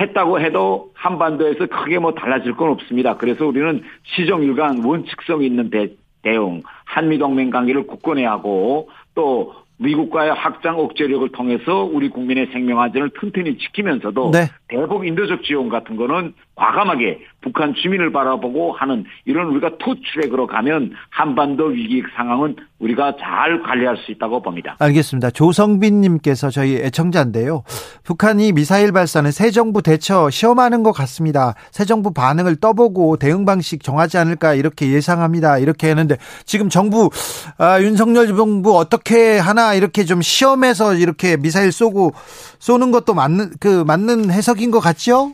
[0.00, 3.16] 했다고 해도 한반도에서 크게 뭐 달라질 건 없습니다.
[3.16, 5.90] 그래서 우리는 시정일관 원칙성 있는 대,
[6.22, 13.58] 대응, 한미동맹 관계를 굳건히 하고 또 미국과의 확장 억제력을 통해서 우리 국민의 생명 안전을 튼튼히
[13.58, 14.48] 지키면서도 네.
[14.68, 21.66] 대북 인도적 지원 같은 거는 과감하게 북한 주민을 바라보고 하는 이런 우리가 투트랙으로 가면 한반도
[21.66, 24.76] 위기 상황은 우리가 잘 관리할 수 있다고 봅니다.
[24.80, 25.30] 알겠습니다.
[25.30, 27.62] 조성빈 님께서 저희 애청자인데요.
[28.04, 31.54] 북한이 미사일 발사는 새 정부 대처 시험하는 것 같습니다.
[31.70, 35.58] 새 정부 반응을 떠보고 대응 방식 정하지 않을까 이렇게 예상합니다.
[35.58, 37.10] 이렇게 했는데 지금 정부
[37.58, 42.12] 아, 윤석열 정부 어떻게 하나 이렇게 좀 시험해서 이렇게 미사일 쏘고
[42.58, 45.32] 쏘는 것도 맞는 그 맞는 해석인 것 같죠?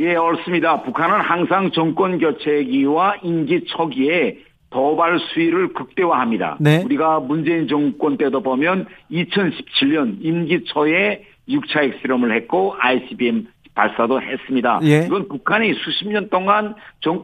[0.00, 0.82] 예, 옳습니다.
[0.82, 4.38] 북한은 항상 정권 교체기와 임기 초기에
[4.70, 6.56] 도발 수위를 극대화합니다.
[6.58, 6.82] 네.
[6.84, 13.46] 우리가 문재인 정권 때도 보면 2017년 임기 초에 6차 핵실험을 했고 ICBM
[13.80, 14.80] 발사도 했습니다.
[14.82, 15.04] 예.
[15.06, 16.74] 이건 북한이 수십 년 동안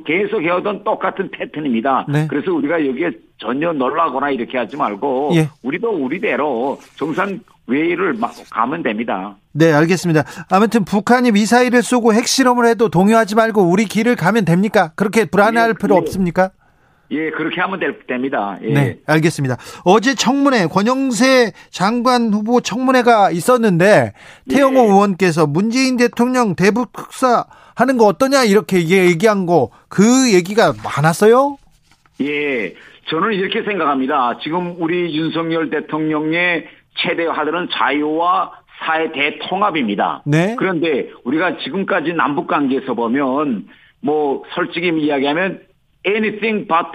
[0.07, 2.07] 계속 해오던 똑같은 패턴입니다.
[2.09, 2.27] 네.
[2.29, 5.51] 그래서 우리가 여기에 전혀 놀라거나 이렇게 하지 말고 예.
[5.63, 8.17] 우리도 우리대로 정상 외의를
[8.51, 9.37] 가면 됩니다.
[9.53, 10.23] 네, 알겠습니다.
[10.51, 14.93] 아무튼 북한이 미사일을 쏘고 핵실험을 해도 동요하지 말고 우리 길을 가면 됩니까?
[14.95, 15.99] 그렇게 불안해할 예, 필요 예.
[15.99, 16.51] 없습니까?
[17.11, 18.59] 예, 그렇게 하면 됩니다.
[18.63, 18.73] 예.
[18.73, 19.57] 네, 알겠습니다.
[19.85, 24.13] 어제 청문회 권영세 장관 후보 청문회가 있었는데
[24.51, 24.85] 태영호 예.
[24.85, 31.57] 의원께서 문재인 대통령 대북 특사 하는 거 어떠냐 이렇게 얘기한 거 그 얘기가 많았어요?
[32.21, 32.75] 예,
[33.09, 34.39] 저는 이렇게 생각합니다.
[34.43, 36.67] 지금 우리 윤석열 대통령의
[36.97, 38.53] 최대 화두는 자유와
[38.85, 40.23] 사회 대통합입니다.
[40.27, 40.55] 네.
[40.59, 43.69] 그런데 우리가 지금까지 남북 관계에서 보면
[44.01, 45.61] 뭐 솔직히 이야기하면
[46.07, 46.87] anything but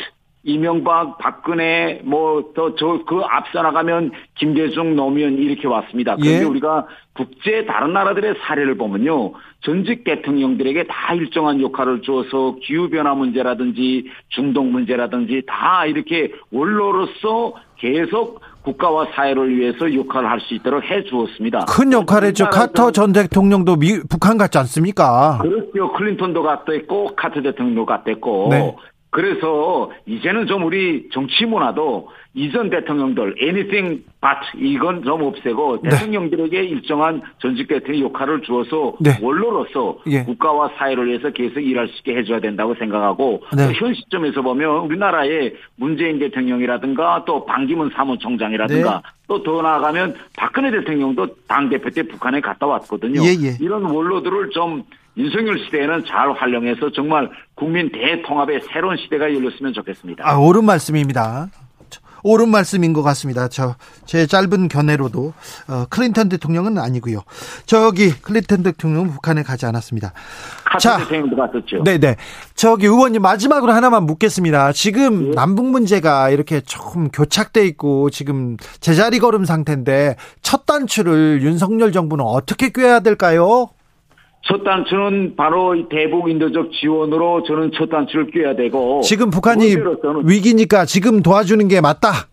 [0.43, 6.15] 이명박, 박근혜, 뭐, 또, 저, 그 앞서 나가면 김대중, 노무현 이렇게 왔습니다.
[6.15, 6.43] 그런데 예.
[6.43, 9.33] 우리가 국제 다른 나라들의 사례를 보면요.
[9.63, 19.07] 전직 대통령들에게 다 일정한 역할을 주어서 기후변화 문제라든지 중동 문제라든지 다 이렇게 원로로서 계속 국가와
[19.13, 21.65] 사회를 위해서 역할을 할 수 있도록 해 주었습니다.
[21.65, 22.49] 큰 역할했죠.
[22.49, 25.39] 카터 전 대통령도 미, 북한 같지 않습니까?
[25.41, 25.91] 그렇죠.
[25.93, 28.75] 클린턴도 갔다했고 카터 대통령도 갔다했고 네.
[29.11, 35.89] 그래서 이제는 좀 우리 정치 문화도 이전 대통령들 anything but 이건 좀 없애고 네.
[35.89, 39.11] 대통령들에게 일정한 전직 대통령 역할을 주어서 네.
[39.21, 40.23] 원로로서 예.
[40.23, 43.73] 국가와 사회를 위해서 계속 일할 수 있게 해줘야 된다고 생각하고 네.
[43.73, 49.09] 현 시점에서 보면 우리나라의 문재인 대통령이라든가 또 반기문 사무총장이라든가 네.
[49.27, 53.21] 또더 나아가면 박근혜 대통령도 당 대표 때 북한에 갔다 왔거든요.
[53.23, 53.57] 예, 예.
[53.59, 54.83] 이런 원로들을 좀
[55.17, 60.23] 윤석열 시대에는 잘 활용해서 정말 국민 대통합의 새로운 시대가 열렸으면 좋겠습니다.
[60.27, 61.49] 아, 옳은 말씀입니다.
[62.23, 63.47] 옳은 말씀인 것 같습니다.
[63.47, 65.33] 저 제 짧은 견해로도
[65.69, 67.21] 어, 클린턴 대통령은 아니고요.
[67.65, 70.11] 저기 클린턴 대통령은 북한에 가지 않았습니다.
[70.79, 71.83] 자, 대통령도 갔었죠.
[71.83, 72.17] 네네.
[72.53, 74.73] 저기 의원님 마지막으로 하나만 묻겠습니다.
[74.73, 75.31] 지금 네.
[75.35, 82.69] 남북 문제가 이렇게 조금 교착돼 있고 지금 제자리 걸음 상태인데 첫 단추를 윤석열 정부는 어떻게
[82.69, 83.69] 꿰야 될까요?
[84.43, 89.75] 첫 단추는 바로 대북 인도적 지원으로 저는 첫 단추를 꿰야 되고 지금 북한이
[90.23, 92.27] 위기니까 지금 도와주는 게 맞다.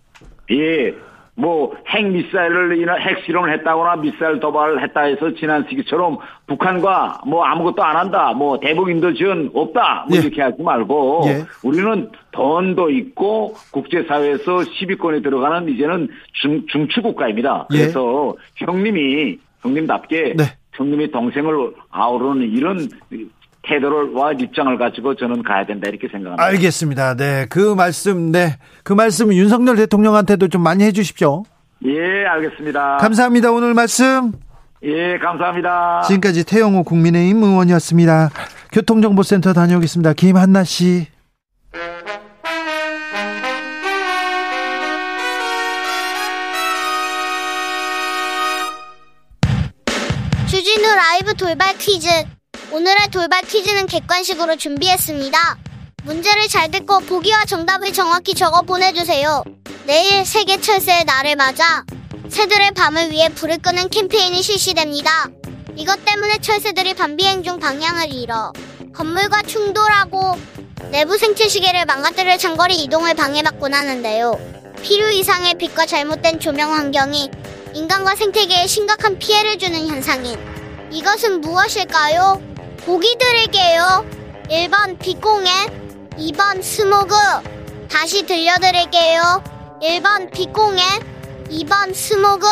[0.50, 0.94] 예.
[1.38, 6.18] 뭐 핵미사일을 핵실험을 했다거나 미사일 도발을 했다 해서 지난 시기처럼
[6.48, 8.32] 북한과 뭐 아무것도 안 한다.
[8.32, 10.06] 뭐 대북 인도 지원 없다.
[10.08, 10.22] 뭐 예.
[10.22, 11.44] 이렇게 하지 말고 예.
[11.62, 17.68] 우리는 돈도 있고 국제사회에서 10위권에 들어가는 이제는 중, 중추국가입니다.
[17.72, 17.78] 예.
[17.78, 18.66] 그래서 예.
[18.66, 20.44] 형님이 형님답게 네.
[20.78, 22.88] 형님이 동생을 아우르는 이런
[23.62, 26.42] 태도와 입장을 가지고 저는 가야 된다 이렇게 생각합니다.
[26.42, 27.16] 알겠습니다.
[27.16, 31.42] 네, 그 말씀, 네, 그 말씀 윤석열 대통령한테도 좀 많이 해주십시오.
[31.84, 32.98] 예, 알겠습니다.
[32.98, 33.50] 감사합니다.
[33.50, 34.32] 오늘 말씀.
[34.84, 36.02] 예, 감사합니다.
[36.06, 38.30] 지금까지 태영호 국민의힘 의원이었습니다.
[38.72, 40.12] 교통정보센터 다녀오겠습니다.
[40.12, 41.08] 김한나 씨.
[51.18, 52.08] 라이브 돌발 퀴즈.
[52.70, 55.58] 오늘의 돌발 퀴즈는 객관식으로 준비했습니다.
[56.04, 59.42] 문제를 잘 듣고 보기와 정답을 정확히 적어 보내주세요.
[59.84, 61.82] 내일 세계 철새의 날을 맞아
[62.28, 65.26] 새들의 밤을 위해 불을 끄는 캠페인이 실시됩니다.
[65.74, 68.52] 이것 때문에 철새들이 밤 비행 중 방향을 잃어
[68.94, 70.38] 건물과 충돌하고
[70.92, 74.38] 내부 생체 시계를 망가뜨릴 장거리 이동을 방해받곤 하는데요.
[74.82, 77.28] 필요 이상의 빛과 잘못된 조명 환경이
[77.74, 80.57] 인간과 생태계에 심각한 피해를 주는 현상인
[80.90, 82.40] 이것은 무엇일까요?
[82.84, 84.06] 보기 드릴게요.
[84.50, 85.50] 1번 빛공해,
[86.16, 87.14] 2번 스모그.
[87.90, 89.42] 다시 들려드릴게요.
[89.82, 90.82] 1번 빛공해,
[91.50, 92.46] 2번 스모그.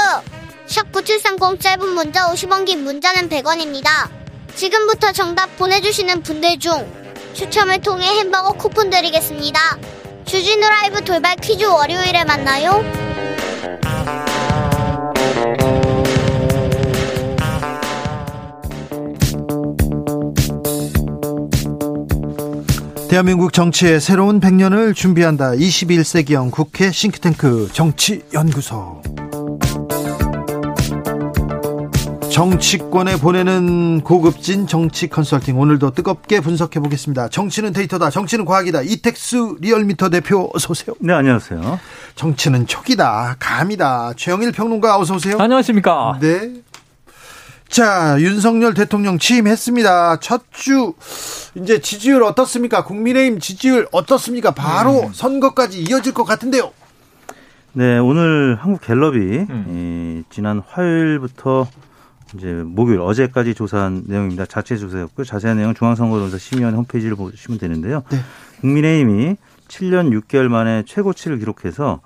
[0.67, 4.09] 샵 9730 짧은 문자 50원 긴 문자는 100원입니다.
[4.55, 6.73] 지금부터 정답 보내주시는 분들 중
[7.35, 9.79] 추첨을 통해 햄버거 쿠폰 드리겠습니다.
[10.25, 12.83] 주진우 라이브 돌발 퀴즈 월요일에 만나요.
[23.09, 25.53] 대한민국 정치의 새로운 100년을 준비한다.
[25.53, 29.01] 21세기형 국회 싱크탱크 정치연구소.
[32.31, 37.29] 정치권에 보내는 고급진 정치 컨설팅 오늘도 뜨겁게 분석해 보겠습니다.
[37.29, 38.11] 정치는 데이터다.
[38.11, 38.83] 정치는 과학이다.
[38.83, 40.95] 이택수 리얼미터 대표 어서 오세요.
[41.01, 41.79] 네, 안녕하세요.
[42.17, 43.37] 정치는 촉이다.
[43.39, 44.13] 감이다.
[44.17, 45.39] 최영일 평론가 어서 오세요.
[45.39, 46.19] 안녕하십니까?
[46.21, 46.53] 네.
[47.69, 50.21] 자, 윤석열 대통령 취임했습니다.
[50.21, 50.95] 첫 주
[51.55, 52.85] 이제 지지율 어떻습니까?
[52.85, 54.51] 국민의힘 지지율 어떻습니까?
[54.53, 55.13] 바로 음.
[55.13, 56.73] 선거까지 이어질 것 같은데요.
[57.73, 59.67] 네, 오늘 한국 갤럽이 음.
[59.69, 61.69] 이, 지난 화요일부터
[62.35, 64.47] 이제 목요일 어제까지 조사한 내용입니다.
[64.47, 65.25] 자체 조사였고요.
[65.25, 68.03] 자세한 내용은 중앙선거론사 심의원 홈페이지를 보시면 되는데요.
[68.11, 68.19] 네.
[68.61, 69.37] 국민의힘이
[69.69, 72.01] 7년 6개월 만에 최고치를 기록해서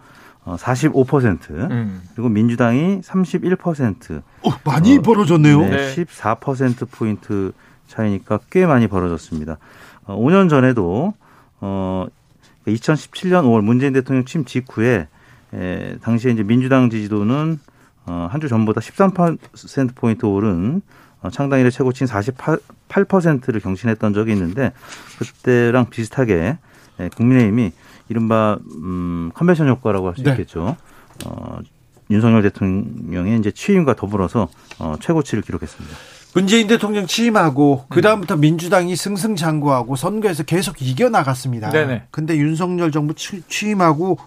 [0.45, 2.03] 45% 어, 음.
[2.15, 4.23] 그리고 민주당이 31%.
[4.43, 5.61] 어, 많이 어, 벌어졌네요.
[5.61, 7.53] 네, 14% 포인트
[7.89, 9.59] 차이니까 꽤 많이 벌어졌습니다.
[10.05, 11.15] 어, 5년 전에도
[11.61, 12.07] 어
[12.67, 15.09] 2017년 5월 문재인 대통령 취임 직후에
[15.53, 17.59] 에, 당시에 이제 민주당 지지도는
[18.07, 20.81] 어, 한 주 전보다 13% 포인트 오른
[21.23, 24.73] 어, 창당 일의 최고치인 48%를 경신했던 적이 있는데
[25.19, 26.57] 그때랑 비슷하게
[26.99, 27.73] 에, 국민의힘이
[28.11, 30.33] 이른바 음, 컨벤션 효과라고 할수 네.
[30.33, 30.77] 있겠죠.
[31.25, 31.59] 어,
[32.11, 34.49] 윤석열 대통령의 이제 취임과 더불어서
[34.81, 35.97] 어, 최고치를 기록했습니다.
[36.35, 38.41] 문재인 대통령 취임하고 그 다음부터 음.
[38.41, 41.71] 민주당이 승승장구하고 선거에서 계속 이겨 나갔습니다.
[41.71, 42.05] 네네.
[42.11, 44.19] 근데 윤석열 정부 취임하고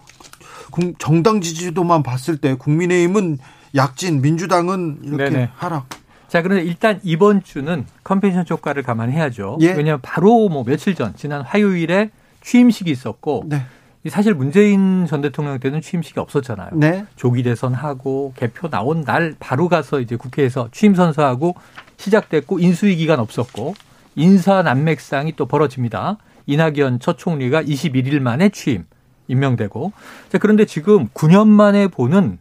[0.97, 3.37] 정당 지지도만 봤을 때 국민의힘은
[3.75, 5.49] 약진, 민주당은 이렇게 네네.
[5.55, 5.87] 하락.
[6.27, 9.57] 자, 그런데 일단 이번 주는 컨벤션 효과를 감안해야죠.
[9.61, 9.71] 예.
[9.73, 12.11] 왜냐하면 바로 뭐 며칠 전 지난 화요일에
[12.43, 13.61] 취임식이 있었고 네.
[14.09, 16.71] 사실 문재인 전 대통령 때는 취임식이 없었잖아요.
[16.73, 17.05] 네.
[17.15, 21.55] 조기 대선 하고 개표 나온 날 바로 가서 이제 국회에서 취임 선서하고
[21.97, 23.73] 시작됐고 인수위 기간 없었고
[24.15, 26.17] 인사 난맥상이 또 벌어집니다.
[26.45, 28.85] 이낙연 첫 총리가 21일 만에 취임
[29.29, 29.93] 임명되고
[30.29, 32.39] 자 그런데 지금 9년 만에 보는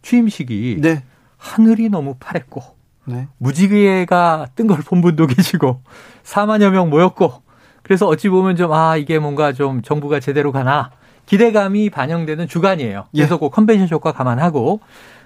[0.00, 1.02] 취임식이 네.
[1.36, 2.62] 하늘이 너무 파랬고
[3.06, 3.28] 네.
[3.36, 5.82] 무지개가 뜬 걸 본 분도 계시고
[6.24, 7.43] 4만여 명 모였고
[7.84, 10.90] 그래서 어찌 보면 좀, 아, 이게 뭔가 좀 정부가 제대로 가나
[11.26, 13.06] 기대감이 반영되는 주간이에요.
[13.14, 13.18] 예.
[13.18, 14.80] 그래서 그 컨벤션 효과 감안하고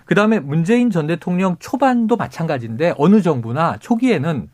[0.04, 4.50] 그 다음에 문재인 전 대통령 초반도 마찬가지인데 어느 정부나 초기에는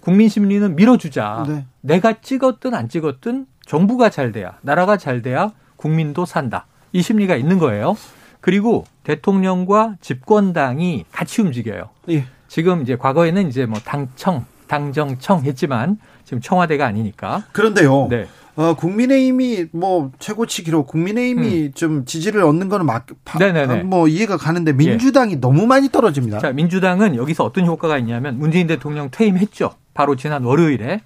[0.00, 1.44] 국민 심리는 밀어주자.
[1.46, 1.66] 네.
[1.80, 6.66] 내가 찍었든 안 찍었든 정부가 잘 돼야, 나라가 잘 돼야 국민도 산다.
[6.92, 7.96] 이 심리가 있는 거예요.
[8.40, 11.90] 그리고 대통령과 집권당이 같이 움직여요.
[12.10, 12.24] 예.
[12.46, 17.44] 지금 이제 과거에는 이제 뭐 당청, 당정청 했지만 지금 청와대가 아니니까.
[17.52, 18.08] 그런데요.
[18.10, 18.26] 네.
[18.54, 21.72] 어, 국민의힘이 뭐 최고치 기록, 국민의힘이 음.
[21.72, 23.06] 좀 지지를 얻는 거는 막,
[23.38, 23.84] 네네네.
[23.84, 25.36] 뭐 이해가 가는데 민주당이 예.
[25.36, 26.40] 너무 많이 떨어집니다.
[26.40, 29.70] 자, 민주당은 여기서 어떤 효과가 있냐면 문재인 대통령 퇴임했죠.
[29.94, 31.00] 바로 지난 월요일에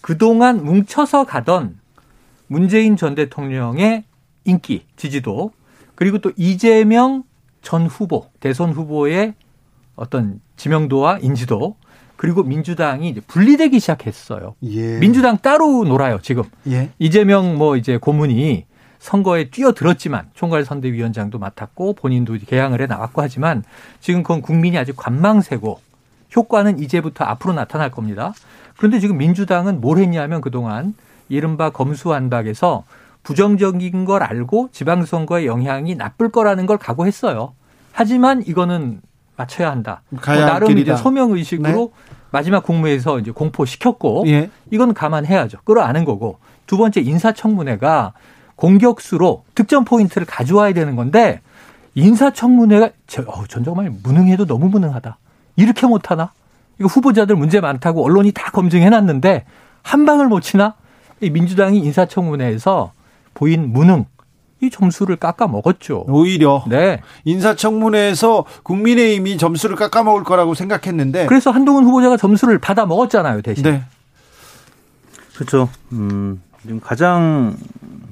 [0.00, 1.78] 그동안 뭉쳐서 가던
[2.46, 4.04] 문재인 전 대통령의
[4.46, 5.52] 인기, 지지도
[5.94, 7.24] 그리고 또 이재명
[7.60, 9.34] 전 후보, 대선 후보의
[9.96, 11.76] 어떤 지명도와 인지도
[12.22, 14.54] 그리고 민주당이 이제 분리되기 시작했어요.
[14.62, 15.00] 예.
[15.00, 16.44] 민주당 따로 놀아요, 지금.
[16.68, 16.90] 예.
[17.00, 18.64] 이재명 뭐 이제 고문이
[19.00, 23.64] 선거에 뛰어들었지만 총괄 선대위원장도 맡았고 본인도 개항을 해 나왔고 하지만
[23.98, 25.80] 지금 그건 국민이 아직 관망세고
[26.36, 28.34] 효과는 이제부터 앞으로 나타날 겁니다.
[28.76, 30.94] 그런데 지금 민주당은 뭘 했냐면 그동안
[31.28, 32.84] 이른바 검수안박에서
[33.24, 37.52] 부정적인 걸 알고 지방선거의 영향이 나쁠 거라는 걸 각오했어요.
[37.90, 39.00] 하지만 이거는
[39.42, 40.02] 맞춰야 한다.
[40.08, 42.14] 뭐 나름 이제 소명 의식으로 네.
[42.30, 44.50] 마지막 국무에서 이제 공포시켰고 예.
[44.70, 45.58] 이건 감안해야죠.
[45.64, 48.14] 끌어안은 거고 두 번째 인사청문회가
[48.56, 51.40] 공격수로 득점 포인트를 가져와야 되는 건데
[51.94, 55.18] 인사청문회가 저, 어, 전 정말 무능해도 너무 무능하다.
[55.56, 56.32] 이렇게 못하나?
[56.78, 59.44] 이거 후보자들 문제 많다고 언론이 다 검증해놨는데
[59.82, 60.74] 한 방을 못 치나?
[61.20, 62.92] 이 민주당이 인사청문회에서
[63.34, 64.06] 보인 무능
[64.62, 66.04] 이 점수를 깎아 먹었죠.
[66.08, 67.00] 오히려 네.
[67.24, 73.64] 인사청문회에서 국민의힘이 점수를 깎아 먹을 거라고 생각했는데 그래서 한동훈 후보자가 점수를 받아 먹었잖아요, 대신.
[73.64, 73.82] 네.
[75.34, 75.68] 그렇죠.
[75.90, 77.56] 음, 지금 가장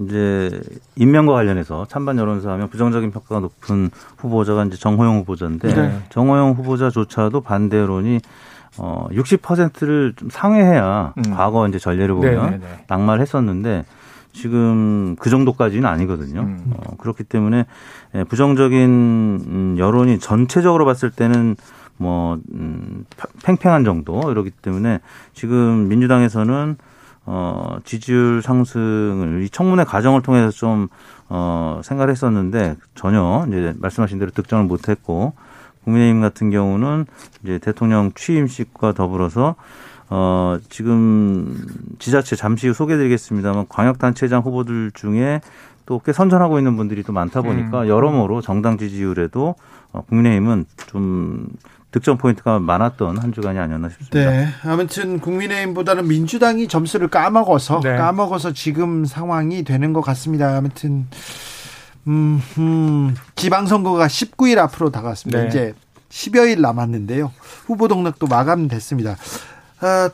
[0.01, 0.61] 이제
[0.97, 5.99] 임명과 관련해서 찬반 여론조사 하면 부정적인 평가가 높은 후보자가 이제 정호영 후보자인데 네.
[6.09, 8.19] 정호영 후보자조차도 반대 여론이
[8.79, 11.23] 어 60%를 좀 상회해야 음.
[11.33, 12.57] 과거 이제 전례를 보면 네네네.
[12.57, 12.85] 네, 네.
[12.89, 13.85] 낙마했었는데
[14.33, 16.41] 지금 그 정도까지는 아니거든요.
[16.41, 16.73] 음.
[16.77, 17.67] 어, 그렇기 때문에
[18.15, 21.57] 예, 부정적인 음, 여론이 전체적으로 봤을 때는
[21.97, 23.05] 뭐 음,
[23.45, 25.01] 팽팽한 정도 이러기 때문에
[25.35, 26.77] 지금 민주당에서는
[27.27, 30.89] 어, 지지율 상승을 이 청문회 과정을 통해서 좀
[31.29, 35.35] 어, 생각을 했었는데 전혀 이제 말씀하신 대로 득점을 못했고
[35.85, 37.07] 국민의힘 같은 경우는
[37.43, 39.57] 이제 대통령 취임식과 더불어서
[40.11, 41.57] 어, 지금
[41.99, 45.41] 지자체 잠시 후 소개해드리겠습니다만 광역단체장 후보들 중에
[45.91, 47.89] 또 꽤 선전하고 있는 분들이 또 많다 보니까 음.
[47.89, 49.57] 여러모로 정당 지지율에도
[49.93, 51.49] 어, 국민의힘은 좀
[51.91, 54.31] 득점 포인트가 많았던 한 주간이 아니었나 싶습니다.
[54.31, 54.49] 네.
[54.63, 57.97] 아무튼 국민의힘보다는 민주당이 점수를 까먹어서 네.
[57.97, 60.57] 까먹어서 지금 상황이 되는 것 같습니다.
[60.57, 61.09] 아무튼
[62.07, 65.41] 음, 음 지방선거가 19일 앞으로 다가왔습니다.
[65.41, 65.49] 네.
[65.49, 65.75] 이제
[66.11, 67.33] 10여일 남았는데요.
[67.67, 69.17] 후보 등록도 마감됐습니다.
[69.81, 70.11] 아,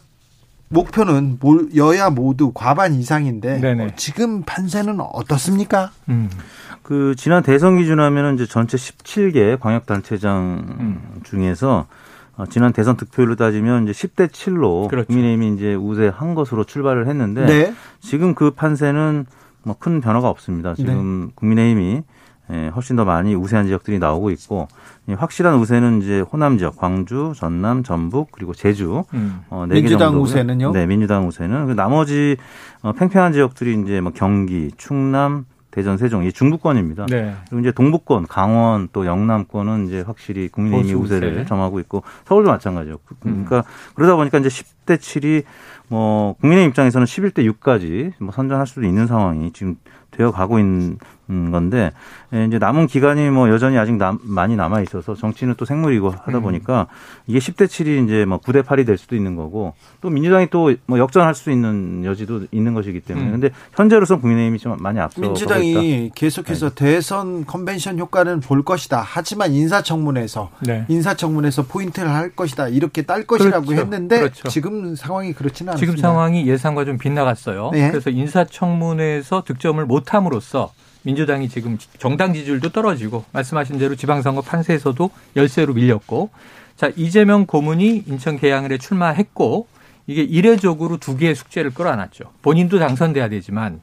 [0.68, 1.38] 목표는
[1.76, 5.92] 여야 모두 과반 이상인데 어, 지금 판세는 어떻습니까?
[6.08, 6.28] 음.
[6.82, 11.20] 그 지난 대선 기준하면 이제 전체 17개 광역 단체장 음.
[11.24, 11.86] 중에서
[12.36, 15.06] 어, 지난 대선 득표율로 따지면 이제 10대 7로 그렇죠.
[15.06, 17.74] 국민의힘이 이제 우세한 것으로 출발을 했는데 네.
[18.00, 19.26] 지금 그 판세는
[19.62, 20.74] 뭐 큰 변화가 없습니다.
[20.74, 21.32] 지금 네.
[21.34, 22.02] 국민의힘이
[22.52, 24.68] 예, 훨씬 더 많이 우세한 지역들이 나오고 있고
[25.08, 29.40] 확실한 우세는 이제 호남 지역, 광주, 전남, 전북 그리고 제주 음.
[29.50, 30.22] 어, 4개 민주당 정도고요.
[30.22, 30.72] 우세는요?
[30.72, 32.36] 네, 민주당 우세는 그 나머지
[32.82, 35.44] 어, 팽팽한 지역들이 이제 뭐 경기, 충남,
[35.76, 37.04] 대전, 세종 이 중부권입니다.
[37.04, 37.34] 네.
[37.50, 42.98] 그리고 이제 동부권, 강원 또 영남권은 이제 확실히 국민의힘이 우세를 점하고 있고 서울도 마찬가지죠.
[43.20, 43.62] 그러니까 음.
[43.94, 45.44] 그러다 보니까 이제 10대 7이
[45.88, 49.76] 뭐 국민의 입장에서는 11대 6까지 뭐 선전할 수도 있는 상황이 지금
[50.12, 50.98] 되어 가고 있는
[51.28, 51.92] 건데
[52.32, 56.38] 예, 이제 남은 기간이 뭐 여전히 아직 남, 많이 남아 있어서 정치는 또 생물이고 하다
[56.38, 56.42] 음.
[56.42, 56.86] 보니까
[57.26, 60.98] 이게 10대 7이 이제 뭐 9대 8이 될 수도 있는 거고 또 민주당이 또 뭐
[60.98, 63.32] 역전할 수 있는 여지도 있는 것이기 때문에 음.
[63.32, 66.74] 근데 현재로서 국민의힘이 좀 많이 앞서 민주당이 계속해서 네.
[66.74, 69.02] 대선 컨벤션 효과는 볼 것이다.
[69.04, 70.84] 하지만 인사청문회에서 네.
[70.88, 72.68] 인사청문회에서 포인트를 할 것이다.
[72.68, 73.82] 이렇게 딸 것이라고 그렇죠.
[73.82, 74.48] 했는데 그렇죠.
[74.48, 75.92] 지금 상황이 그렇지는 않습니다.
[75.92, 77.70] 지금 상황이 예상과 좀 빗나갔어요.
[77.72, 77.90] 네.
[77.90, 80.72] 그래서 인사청문회에서 득점을 못함으로써
[81.06, 86.30] 민주당이 지금 정당 지지율도 떨어지고 말씀하신 대로 지방선거 판세에서도 열세로 밀렸고
[86.74, 89.68] 자 이재명 고문이 인천 계양을에 출마했고
[90.08, 92.24] 이게 이례적으로 두 개의 숙제를 끌어안았죠.
[92.42, 93.80] 본인도 당선돼야 되지만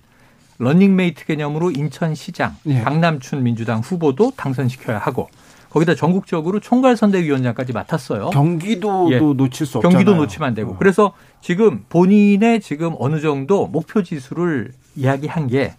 [0.58, 2.84] 런닝메이트 개념으로 인천시장 예.
[2.84, 5.30] 박남춘 민주당 후보도 당선시켜야 하고
[5.70, 8.32] 거기다 전국적으로 총괄선대위원장까지 맡았어요.
[8.32, 9.20] 경기도도 예.
[9.20, 9.98] 놓칠 수 없잖아요.
[9.98, 10.74] 경기도 놓치면 안 되고.
[10.74, 10.78] 어.
[10.78, 15.74] 그래서 지금 본인의 지금 어느 정도 목표 지수를 이야기한 게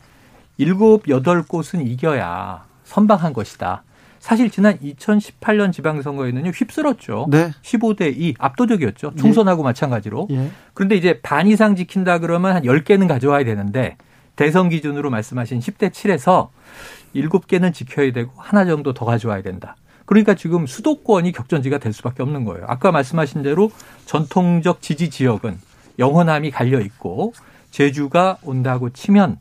[0.57, 3.83] 일곱 여덟 곳은 이겨야 선방한 것이다.
[4.21, 7.27] 사실 지난 2018년 지방선거에는요 휩쓸었죠.
[7.29, 7.51] 네.
[7.63, 9.17] 15대 2 압도적이었죠.
[9.17, 9.65] 총선하고 예.
[9.65, 10.29] 마찬가지로.
[10.31, 10.51] 예.
[10.73, 13.97] 그런데 이제 반 이상 지킨다 그러면 한 10개는 가져와야 되는데
[14.37, 16.49] 대선 기준으로 말씀하신 10대 7에서
[17.15, 19.77] 7개는 지켜야 되고 하나 정도 더 가져와야 된다.
[20.07, 22.65] 그러니까 지금 수도권이 격전지가 될 수밖에 없는 거예요.
[22.67, 23.71] 아까 말씀하신 대로
[24.07, 25.59] 전통적 지지 지역은
[25.99, 27.33] 영원함이 갈려 있고
[27.71, 29.39] 제주가 온다고 치면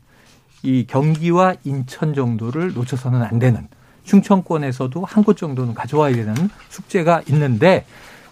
[0.64, 3.68] 이 경기와 인천 정도를 놓쳐서는 안 되는
[4.04, 6.34] 충청권에서도 한 곳 정도는 가져와야 되는
[6.70, 7.84] 숙제가 있는데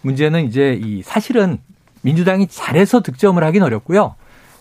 [0.02, 1.58] 문제는 이제 이 사실은
[2.02, 4.14] 민주당이 잘해서 득점을 하긴 어렵고요.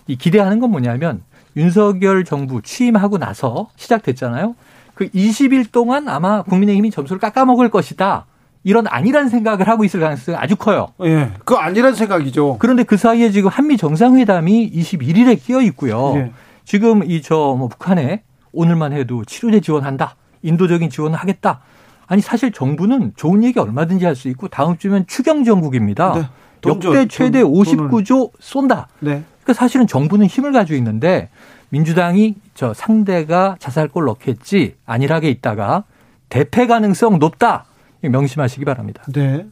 [0.07, 1.21] 이 기대하는 건 뭐냐면
[1.57, 4.55] 윤석열 정부 취임하고 나서 시작됐잖아요.
[4.93, 8.25] 그 20일 동안 아마 국민의힘이 점수를 깎아먹을 것이다.
[8.63, 10.89] 이런 아니란 생각을 하고 있을 가능성이 아주 커요.
[11.03, 11.31] 예.
[11.45, 12.57] 그 아니란 생각이죠.
[12.59, 16.13] 그런데 그 사이에 지금 한미 정상회담이 21일에 끼어 있고요.
[16.17, 16.31] 예.
[16.65, 20.15] 지금 이 저 뭐 북한에 오늘만 해도 치료제 지원한다.
[20.43, 21.61] 인도적인 지원을 하겠다.
[22.07, 26.13] 아니 사실 정부는 좋은 얘기 얼마든지 할 수 있고 다음 주면 추경 정국입니다.
[26.13, 26.23] 네.
[26.65, 28.87] 역대 최대 돈, 59조 쏜다.
[28.99, 29.23] 네.
[29.41, 31.29] 그러니까 사실은 정부는 힘을 가지고 있는데
[31.69, 35.85] 민주당이 저 상대가 자살골 넣겠지 안일하게 있다가
[36.29, 37.65] 대패 가능성 높다.
[38.01, 39.03] 명심하시기 바랍니다.
[39.13, 39.45] 네.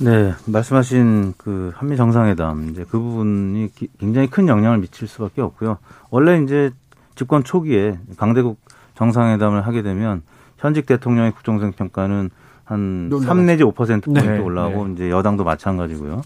[0.00, 5.78] 네, 말씀하신 그 한미 정상회담 이제 그 부분이 굉장히 큰 영향을 미칠 수밖에 없고요.
[6.10, 6.70] 원래 이제
[7.16, 8.60] 집권 초기에 강대국
[8.94, 10.22] 정상회담을 하게 되면
[10.58, 12.30] 현직 대통령의 국정성 평가는
[12.64, 14.92] 한 3 내지 5% 포인트 네, 올라가고 네.
[14.92, 16.22] 이제 여당도 마찬가지고요.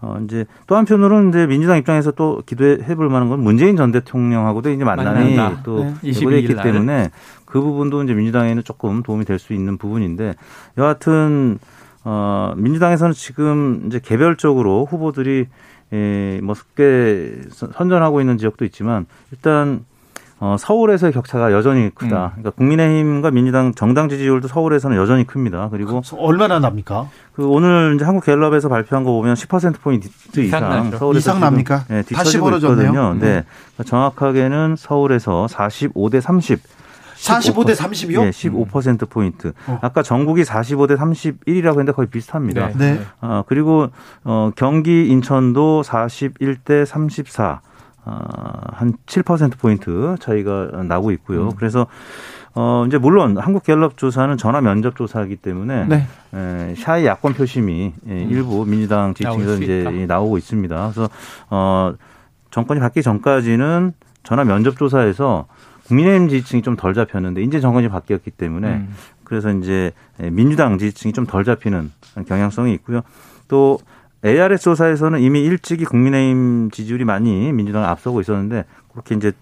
[0.00, 4.70] 어 이제 또 한편으로는 이제 민주당 입장에서 또 기대해 볼 만한 건 문재인 전 대통령하고도
[4.70, 5.62] 이제 만남이 만난다.
[5.64, 5.94] 또 네.
[6.04, 7.10] 예고돼 있기 때문에
[7.46, 10.34] 그 부분도 이제 민주당에는 조금 도움이 될 수 있는 부분인데
[10.76, 11.58] 여하튼
[12.10, 15.46] 어, 민주당에서는 지금 이제 개별적으로 후보들이
[15.92, 19.84] 에, 뭐 쉽게 선전하고 있는 지역도 있지만 일단
[20.40, 22.26] 어, 서울에서의 격차가 여전히 크다.
[22.26, 22.30] 음.
[22.36, 25.68] 그러니까 국민의힘과 민주당 정당 지지율도 서울에서는 여전히 큽니다.
[25.70, 27.10] 그리고 얼마나 납니까?
[27.34, 31.84] 그 오늘 이제 한국 갤럽에서 발표한 거 보면 10% 포인트 이상 서울에서 이상 납니까?
[31.88, 33.14] 네, 다시 벌어졌네요.
[33.14, 33.44] 네.
[33.76, 33.84] 네.
[33.84, 36.77] 정확하게는 서울에서 45대 30
[37.18, 38.22] 45대 30이요?
[38.22, 39.52] 네, 15% 포인트.
[39.66, 39.78] 어.
[39.82, 42.68] 아까 전국이 45대 31이라고 했는데 거의 비슷합니다.
[42.68, 42.94] 네.
[42.94, 43.00] 네.
[43.20, 43.88] 어, 그리고
[44.24, 47.60] 어, 경기 인천도 41대 34.
[48.04, 48.20] 어,
[48.78, 51.48] 한7% 포인트 차이가 나고 있고요.
[51.48, 51.50] 음.
[51.56, 51.86] 그래서
[52.54, 56.06] 어 이제 물론 한국 갤럽 조사는 전화 면접 조사이기 때문에 네.
[56.34, 58.28] 에, 샤이 야권 표심이 예, 음.
[58.30, 59.90] 일부 민주당 지지층에서 이제 있다.
[60.06, 60.90] 나오고 있습니다.
[60.92, 61.10] 그래서
[61.50, 61.92] 어
[62.50, 63.92] 정권이 바뀌기 전까지는
[64.22, 65.46] 전화 면접 조사에서
[65.88, 68.94] 국민의힘 지지층이 좀 덜 잡혔는데 이제 정권이 바뀌었기 때문에 음.
[69.24, 71.90] 그래서 이제 민주당 지지층이 좀 덜 잡히는
[72.26, 73.02] 경향성이 있고요.
[73.48, 73.78] 또
[74.24, 79.32] ARS 조사에서는 이미 일찍이 국민의힘 지지율이 많이 민주당을 앞서고 있었는데 그렇게 이제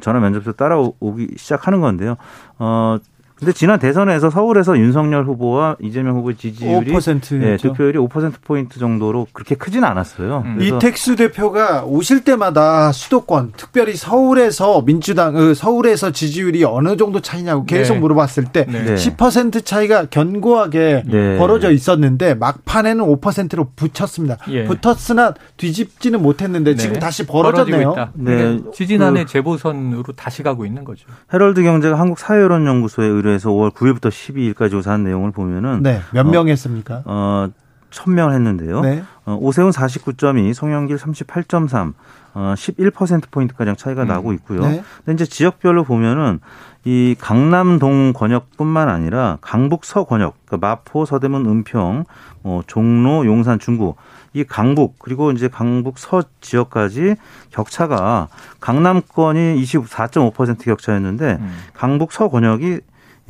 [0.00, 2.16] 전화 면접에서 따라오기 시작하는 건데요.
[2.58, 2.98] 어,
[3.40, 7.42] 근데 지난 대선에서 서울에서 윤석열 후보와 이재명 후보의 지지율이 5%였죠.
[7.42, 10.42] 예, 득표율이 5% 포인트 정도로 그렇게 크지는 않았어요.
[10.44, 10.58] 음.
[10.60, 17.94] 이택수 대표가 오실 때마다 수도권, 특별히 서울에서 민주당 그 서울에서 지지율이 어느 정도 차이냐고 계속
[17.94, 18.00] 네.
[18.00, 18.94] 물어봤을 때 네.
[18.94, 21.38] 10% 차이가 견고하게 네.
[21.38, 24.36] 벌어져 있었는데 막판에는 5%로 붙였습니다.
[24.50, 24.64] 예.
[24.64, 27.00] 붙었으나 뒤집지는 못했는데 지금 네.
[27.00, 27.94] 다시 벌어졌네요.
[28.14, 28.60] 네.
[28.74, 31.06] 지지난해 그 재보선으로 다시 가고 있는 거죠.
[31.32, 36.48] 헤럴드 경제가 한국 사회여론연구소에 의뢰 그래서 5월 9일부터 12일까지 조사한 내용을 보면은 네, 몇명 어,
[36.48, 37.02] 했습니까?
[37.04, 37.48] 어,
[37.90, 38.80] 1000명을 했는데요.
[38.80, 39.04] 네.
[39.24, 41.94] 어, 오세훈 49.2, 송영길 38.3,
[42.34, 44.08] 어, 11% 포인트 가량 차이가 음.
[44.08, 44.62] 나고 있고요.
[44.62, 44.82] 네.
[45.04, 46.40] 근데 이제 지역별로 보면은
[46.84, 52.04] 이 강남동 권역뿐만 아니라 강북 서권역, 그러니까 마포, 서대문, 은평,
[52.42, 53.94] 뭐 종로, 용산, 중구
[54.32, 57.16] 이 강북 그리고 이제 강북 서 지역까지
[57.50, 58.28] 격차가
[58.60, 61.58] 강남권이 24.5% 격차였는데 음.
[61.74, 62.80] 강북 서 권역이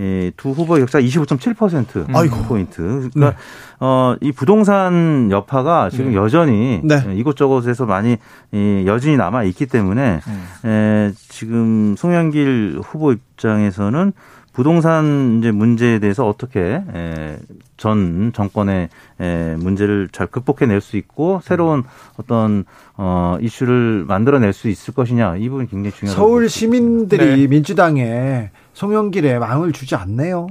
[0.01, 2.44] 예, 두 후보의 격차 25.7% 음.
[2.48, 2.82] 포인트.
[2.82, 3.36] 그러니까 네.
[3.80, 6.16] 어, 이 부동산 여파가 지금 네.
[6.16, 7.05] 여전히 네.
[7.07, 8.16] 예, 이곳저곳에서 많이
[8.53, 10.68] 이 여진이 남아 있기 때문에 음.
[10.68, 14.12] 에, 지금 송영길 후보 입장에서는
[14.53, 17.36] 부동산 이제 문제에 대해서 어떻게 에,
[17.76, 18.88] 전 정권의
[19.20, 21.84] 에, 문제를 잘 극복해낼 수 있고 새로운
[22.16, 22.64] 어떤
[22.96, 26.18] 어, 이슈를 만들어낼 수 있을 것이냐 이 부분이 굉장히 중요하다.
[26.20, 27.46] 서울 시민들이 네.
[27.46, 28.51] 민주당에
[28.81, 30.47] 송영길에 마음을 주지 않네요.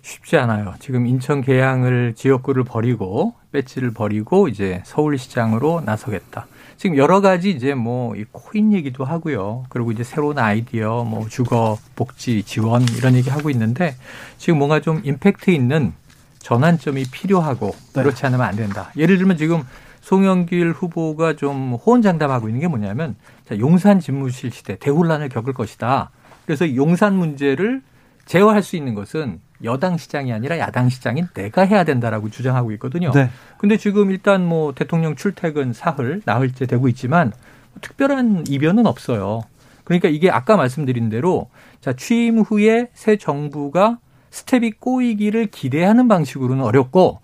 [0.00, 0.72] 쉽지 않아요.
[0.78, 6.46] 지금 인천 계양을 지역구를 버리고 배지를 버리고 이제 서울시장으로 나서겠다.
[6.78, 9.64] 지금 여러 가지 이제 뭐 이 코인 얘기도 하고요.
[9.68, 13.94] 그리고 이제 새로운 아이디어, 뭐 주거 복지 지원 이런 얘기 하고 있는데
[14.38, 15.92] 지금 뭔가 좀 임팩트 있는
[16.38, 18.02] 전환점이 필요하고 네.
[18.02, 18.90] 그렇지 않으면 안 된다.
[18.96, 19.62] 예를 들면 지금
[20.00, 23.16] 송영길 후보가 좀 호언장담하고 있는 게 뭐냐면
[23.46, 26.10] 자, 용산 집무실 시대 대혼란을 겪을 것이다.
[26.46, 27.82] 그래서 용산 문제를
[28.24, 33.10] 제어할 수 있는 것은 여당 시장이 아니라 야당 시장인 내가 해야 된다라고 주장하고 있거든요.
[33.12, 33.30] 네.
[33.58, 37.32] 근데 지금 일단 뭐 대통령 출퇴근 사흘 나흘째 되고 있지만
[37.80, 39.42] 특별한 이변은 없어요.
[39.84, 41.48] 그러니까 이게 아까 말씀드린 대로
[41.80, 43.98] 자 취임 후에 새 정부가
[44.30, 47.20] 스텝이 꼬이기를 기대하는 방식으로는 어렵고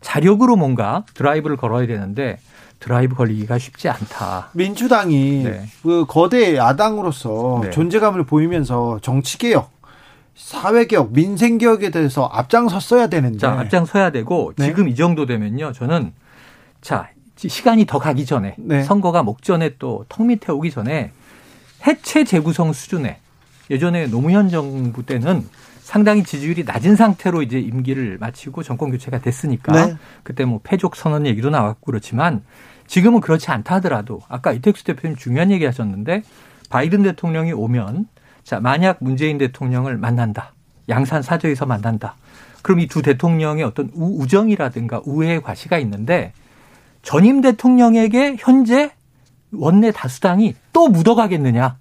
[0.00, 2.38] 자력으로 뭔가 드라이브를 걸어야 되는데
[2.84, 4.50] 드라이브 걸리기가 쉽지 않다.
[4.52, 5.66] 민주당이 네.
[5.82, 7.70] 그 거대 야당으로서 네.
[7.70, 9.70] 존재감을 보이면서 정치 개혁,
[10.36, 13.38] 사회 개혁, 민생 개혁에 대해서 앞장섰어야 되는데.
[13.38, 14.66] 자, 앞장서야 되고 네.
[14.66, 15.72] 지금 이 정도 되면요.
[15.72, 16.12] 저는
[16.82, 18.82] 자, 시간이 더 가기 전에 네.
[18.82, 21.10] 선거가 목전에 또 턱 밑에 오기 전에
[21.86, 23.18] 해체 재구성 수준에
[23.70, 25.48] 예전에 노무현 정부 때는
[25.80, 29.96] 상당히 지지율이 낮은 상태로 이제 임기를 마치고 정권 교체가 됐으니까 네.
[30.22, 32.42] 그때 뭐 패족 선언 얘기도 나왔고 그렇지만
[32.86, 36.22] 지금은 그렇지 않다 하더라도 아까 이택수 대표님 중요한 얘기 하셨는데
[36.70, 38.06] 바이든 대통령이 오면
[38.44, 40.52] 자, 만약 문재인 대통령을 만난다.
[40.88, 42.16] 양산 사저에서 만난다.
[42.62, 46.32] 그럼 이 두 대통령의 어떤 우정이라든가 우애의 과시가 있는데
[47.02, 48.92] 전임 대통령에게 현재
[49.52, 51.76] 원내 다수당이 또 묻어가겠느냐.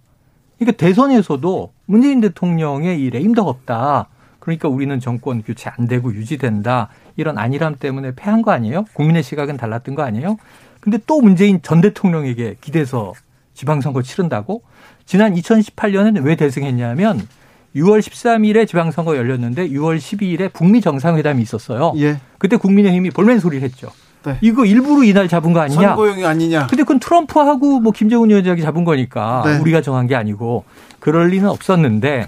[0.60, 4.08] 그러니까 대선에서도 문재인 대통령의 이 레임덕 없다.
[4.40, 6.90] 그러니까 우리는 정권 교체 안 되고 유지된다.
[7.16, 8.86] 이런 안일함 때문에 패한 거 아니에요?
[8.94, 10.38] 국민의 시각은 달랐던 거 아니에요?
[10.84, 13.14] 근데 또 문재인 전 대통령에게 기대서
[13.54, 14.64] 지방선거 치른다고?
[15.06, 17.26] 지난 2018년에는 왜 대승했냐면
[17.74, 21.94] 6월 13일에 지방선거 열렸는데 6월 12일에 북미 정상회담이 있었어요.
[22.00, 22.20] 예.
[22.38, 23.92] 그때 국민의힘이 볼멘 소리를 했죠.
[24.26, 24.38] 네.
[24.42, 25.88] 이거 일부러 이날 잡은 거 아니냐?
[25.88, 26.68] 선거용이 아니냐?
[26.68, 29.60] 근데 그건 트럼프하고 뭐 김정은 위원장이 잡은 거니까 네.
[29.60, 30.66] 우리가 정한 게 아니고
[31.00, 32.28] 그럴 리는 없었는데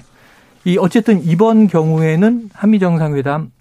[0.64, 3.52] 이 어쨌든 이번 경우에는 한미 정상회담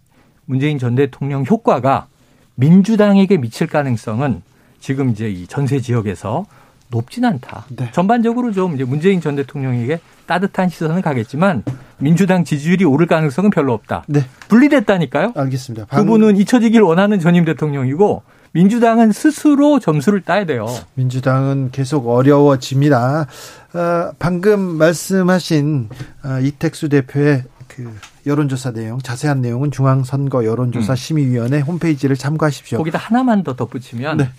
[0.45, 2.07] 문재인 전 대통령 효과가
[2.55, 4.53] 민주당에게 미칠 가능성은
[4.85, 6.45] 지금 이제 이 전세 지역에서
[6.91, 7.64] 높진 않다.
[7.70, 7.91] 네.
[7.93, 11.64] 전반적으로 좀 이제 문재인 전 대통령에게 따뜻한 시선은 가겠지만
[11.97, 14.05] 민주당 지지율이 오를 가능성은 별로 없다.
[14.09, 14.26] 네.
[14.49, 15.32] 분리됐다니까요.
[15.35, 15.87] 알겠습니다.
[15.87, 16.05] 방...
[16.05, 20.66] 그분은 잊혀지길 원하는 전임 대통령이고 민주당은 스스로 점수를 따야 돼요.
[20.93, 23.26] 민주당은 계속 어려워집니다.
[23.72, 25.89] 어, 방금 말씀하신
[26.24, 27.91] 어, 이택수 대표의 그
[28.26, 30.95] 여론조사 내용, 자세한 내용은 중앙선거 여론조사 음.
[30.95, 32.76] 심의위원회 홈페이지를 참고하십시오.
[32.76, 34.30] 거기다 하나만 더 덧붙이면 네.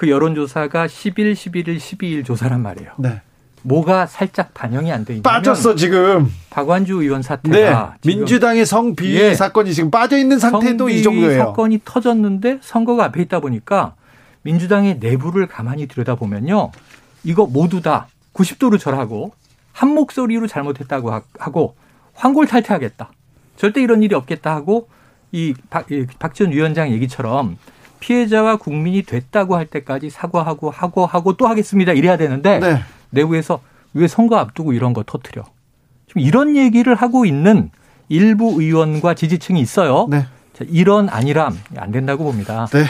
[0.00, 2.92] 그 여론조사가 10일, 11일, 12일 조사란 말이에요.
[2.96, 3.20] 네.
[3.60, 9.34] 뭐가 살짝 반영이 안 돼 있냐 빠졌어 지금 박완주 의원 사태가 네, 민주당의 성비 예,
[9.34, 11.38] 사건이 지금 빠져 있는 상태도 이 정도예요.
[11.44, 13.94] 사건이 터졌는데 선거가 앞에 있다 보니까
[14.40, 16.72] 민주당의 내부를 가만히 들여다보면요.
[17.24, 19.34] 이거 모두 다 90도로 절하고
[19.72, 21.76] 한 목소리로 잘못했다고 하고
[22.14, 23.10] 황골탈퇴하겠다.
[23.58, 24.88] 절대 이런 일이 없겠다 하고
[25.30, 25.84] 이 박,
[26.18, 27.58] 박지원 위원장 얘기처럼
[28.00, 31.92] 피해자와 국민이 됐다고 할 때까지 사과하고 하고 하고 또 하겠습니다.
[31.92, 32.80] 이래야 되는데 네.
[33.10, 33.60] 내부에서
[33.94, 35.44] 왜 선거 앞두고 이런 거 터트려?
[36.08, 37.70] 지금 이런 얘기를 하고 있는
[38.08, 40.06] 일부 의원과 지지층이 있어요.
[40.10, 40.26] 네.
[40.52, 42.66] 자, 이런 아니람 안 된다고 봅니다.
[42.72, 42.84] 네.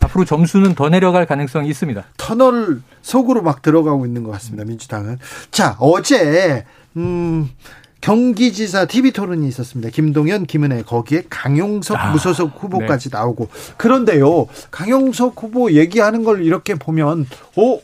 [0.00, 2.04] 앞으로 점수는 더 내려갈 가능성이 있습니다.
[2.16, 4.64] 터널 속으로 막 들어가고 있는 것 같습니다.
[4.64, 5.18] 민주당은.
[5.50, 6.64] 자, 어제
[6.96, 7.50] 음
[8.04, 9.88] 경기지사 TV 토론이 있었습니다.
[9.88, 13.16] 김동연, 김은혜 거기에 강용석 아, 무소속 후보까지 네.
[13.16, 13.48] 나오고
[13.78, 14.46] 그런데요.
[14.70, 17.26] 강용석 후보 얘기하는 걸 이렇게 보면
[17.56, 17.80] 어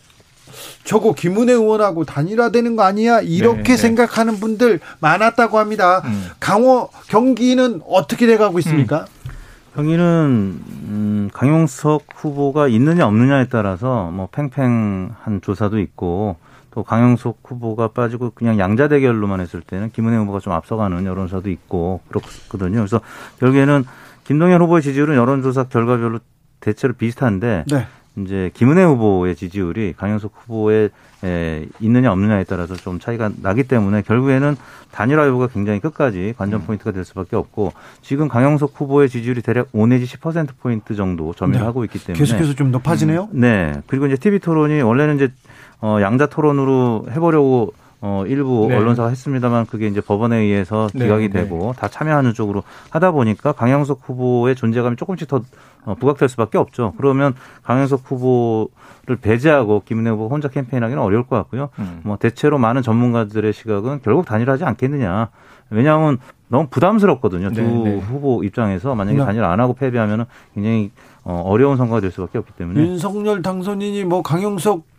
[0.84, 3.20] 저거 김은혜 의원하고 단일화되는 거 아니야?
[3.22, 3.76] 이렇게 네, 네.
[3.78, 6.02] 생각하는 분들 많았다고 합니다.
[6.04, 6.26] 음.
[6.38, 9.06] 강호 경기는 어떻게 돼가고 있습니까?
[9.24, 9.30] 음.
[9.74, 16.36] 경기는 음, 강용석 후보가 있느냐 없느냐에 따라서 뭐 팽팽한 조사도 있고
[16.72, 22.00] 또 강영석 후보가 빠지고 그냥 양자 대결로만 했을 때는 김은혜 후보가 좀 앞서가는 여론조사도 있고
[22.08, 22.78] 그렇거든요.
[22.78, 23.00] 그래서
[23.38, 23.84] 결국에는
[24.24, 26.20] 김동연 후보의 지지율은 여론조사 결과별로
[26.60, 27.86] 대체로 비슷한데 네.
[28.16, 30.90] 이제 김은혜 후보의 지지율이 강영석 후보에
[31.22, 34.56] 에, 있느냐 없느냐에 따라서 좀 차이가 나기 때문에 결국에는
[34.90, 36.66] 단일화 여부가 굉장히 끝까지 관전 음.
[36.66, 41.60] 포인트가 될 수밖에 없고 지금 강영석 후보의 지지율이 대략 5 내지 10% 포인트 정도 점유를
[41.60, 41.64] 네.
[41.64, 43.28] 하고 있기 때문에 계속해서 좀 높아지네요.
[43.32, 43.72] 음, 네.
[43.86, 45.32] 그리고 이제 TV 토론이 원래는 이제
[45.81, 47.72] 어, 양자 토론으로 해보려고
[48.03, 48.76] 어, 일부 네.
[48.76, 51.81] 언론사가 했습니다만 그게 이제 법원에 의해서 네, 기각이 네, 되고 네.
[51.81, 55.43] 다 참여하는 쪽으로 하다 보니까 강영석 후보의 존재감이 조금씩 더
[55.85, 56.95] 어, 부각될 수밖에 없죠.
[56.97, 61.68] 그러면 강영석 후보를 배제하고 김은혜 후보 혼자 캠페인하기는 어려울 것 같고요.
[61.78, 62.01] 음.
[62.05, 65.28] 뭐 대체로 많은 전문가들의 시각은 결국 단일하지 않겠느냐.
[65.68, 66.18] 왜냐하면
[66.49, 67.51] 너무 부담스럽거든요.
[67.53, 67.99] 두 네, 네.
[67.99, 70.91] 후보 입장에서 만약에 단일 안 하고 패배하면 굉장히
[71.22, 74.89] 어, 어려운 선거가 될 수밖에 없기 때문에 윤석열 당선인이 뭐 강영석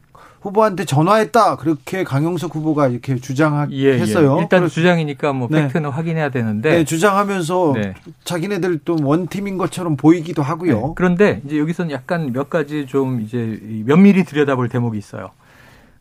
[0.41, 4.33] 후보한테 전화했다 그렇게 강용석 후보가 이렇게 주장했어요.
[4.33, 4.41] 예, 예.
[4.41, 5.63] 일단 주장이니까 뭐 네.
[5.63, 7.93] 팩트는 확인해야 되는데 네, 주장하면서 네.
[8.23, 10.81] 자기네들 또 원팀인 것처럼 보이기도 하고요.
[10.81, 10.93] 네.
[10.95, 15.29] 그런데 이제 여기서는 약간 몇 가지 좀 이제 면밀히 들여다볼 대목이 있어요.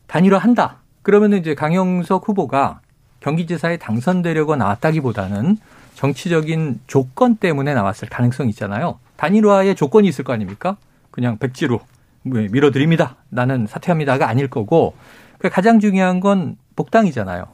[0.07, 0.77] 단일화한다.
[1.03, 2.81] 그러면은 이제 강용석 후보가
[3.19, 5.57] 경기지사에 당선되려고 나왔다기보다는
[5.93, 8.97] 정치적인 조건 때문에 나왔을 가능성이 있잖아요.
[9.17, 10.77] 단일화의 조건이 있을 거 아닙니까?
[11.11, 11.85] 그냥 백지로 뭐
[12.23, 13.15] 밀어드립니다.
[13.29, 14.93] 나는 사퇴합니다가 아닐 거고
[15.37, 17.45] 그 가장 중요한 건 복당이잖아요.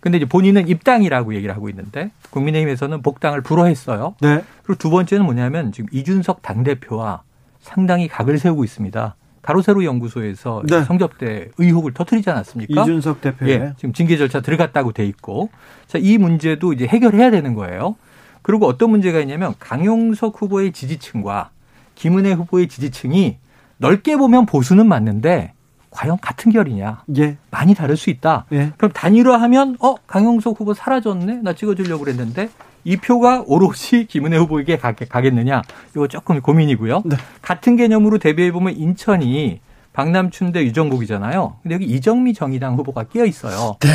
[0.00, 4.16] 근데 이제 본인은 입당이라고 얘기를 하고 있는데 국민의힘에서는 복당을 불허했어요.
[4.20, 4.44] 네.
[4.62, 7.22] 그리고 두 번째는 뭐냐면 지금 이준석 당대표와
[7.60, 9.16] 상당히 각을 세우고 있습니다.
[9.40, 10.84] 가로세로 연구소에서 네.
[10.84, 12.82] 성접대 의혹을 터뜨리지 않았습니까?
[12.82, 13.48] 이준석 대표.
[13.48, 15.50] 예, 지금 징계 절차 들어갔다고 돼 있고,
[15.86, 17.96] 자, 이 문제도 이제 해결해야 되는 거예요.
[18.40, 21.50] 그리고 어떤 문제가 있냐면 강용석 후보의 지지층과
[21.94, 23.36] 김은혜 후보의 지지층이
[23.78, 25.52] 넓게 보면 보수는 맞는데
[25.90, 27.04] 과연 같은 결이냐?
[27.18, 27.36] 예.
[27.50, 28.46] 많이 다를 수 있다.
[28.52, 28.72] 예.
[28.76, 31.42] 그럼 단일화하면 어 강용석 후보 사라졌네.
[31.42, 32.50] 나 찍어주려고 그랬는데
[32.84, 35.62] 이 표가 오롯이 김은혜 후보에게 가겠느냐?
[35.92, 37.02] 이거 조금 고민이고요.
[37.04, 37.16] 네.
[37.40, 39.60] 같은 개념으로 대비해 보면 인천이
[39.92, 41.58] 박남춘 대 유정복이잖아요.
[41.62, 43.76] 근데 여기 이정미 정의당 후보가 끼어 있어요.
[43.80, 43.88] 네.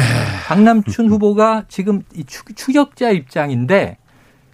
[0.48, 3.98] 박남춘 후보가 지금 이 추격자 입장인데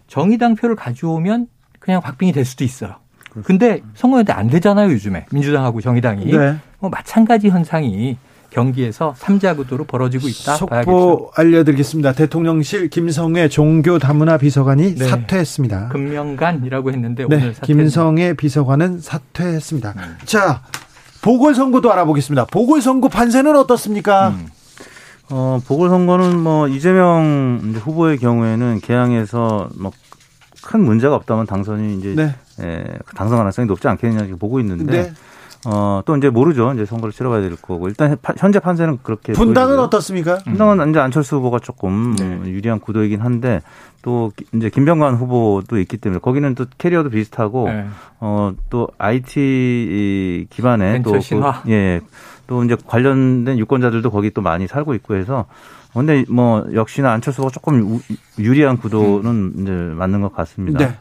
[0.07, 1.47] 정의당 표를 가져오면
[1.79, 2.95] 그냥 박빙이 될 수도 있어요.
[3.43, 5.25] 근데 선거연대 안 되잖아요, 요즘에.
[5.31, 6.25] 민주당하고 정의당이.
[6.25, 6.55] 네.
[6.79, 8.17] 뭐 마찬가지 현상이
[8.49, 10.55] 경기에서 삼자 구도로 벌어지고 있다.
[10.55, 11.31] 속보 봐야겠죠.
[11.35, 12.13] 알려드리겠습니다.
[12.13, 15.07] 대통령실 김성애 종교 다문화 비서관이 네.
[15.07, 15.89] 사퇴했습니다.
[15.89, 17.35] 금명간이라고 했는데 네.
[17.35, 17.67] 오늘 사퇴.
[17.67, 19.93] 김성애 비서관은 사퇴했습니다.
[19.97, 20.17] 음.
[20.23, 20.61] 자
[21.21, 22.45] 보궐선거도 알아보겠습니다.
[22.45, 24.29] 보궐선거 판세는 어떻습니까?
[24.29, 24.47] 음.
[25.31, 29.91] 어, 보궐선거는 뭐 이재명 후보의 경우에는 개항에서 뭐
[30.65, 32.35] 큰 문제가 없다면 당선이 이제 네.
[32.61, 32.85] 예,
[33.15, 35.13] 당선 가능성이 높지 않겠느냐 보고 있는데 네.
[35.67, 36.73] 어, 또 이제 모르죠.
[36.73, 37.87] 이제 선거를 치러봐야 될 거고.
[37.87, 39.33] 일단 현재 판세는 그렇게.
[39.33, 39.85] 분당은 보이고요.
[39.85, 40.37] 어떻습니까?
[40.39, 42.41] 분당은 이제 안철수 후보가 조금 네.
[42.45, 43.61] 유리한 구도이긴 한데
[44.03, 47.87] 또 이제 김병관 후보도 있기 때문에 거기는 또 캐리어도 비슷하고 네.
[48.19, 51.61] 어, 또 IT 기반의 또 신화.
[51.63, 52.01] 그, 예.
[52.47, 55.45] 또 이제 관련된 유권자들도 거기 또 많이 살고 있고 해서
[55.99, 57.99] 근데 뭐 역시나 안철수가 조금
[58.37, 59.53] 유리한 구도는 음.
[59.61, 60.79] 이제 맞는 것 같습니다.
[60.79, 60.93] 네.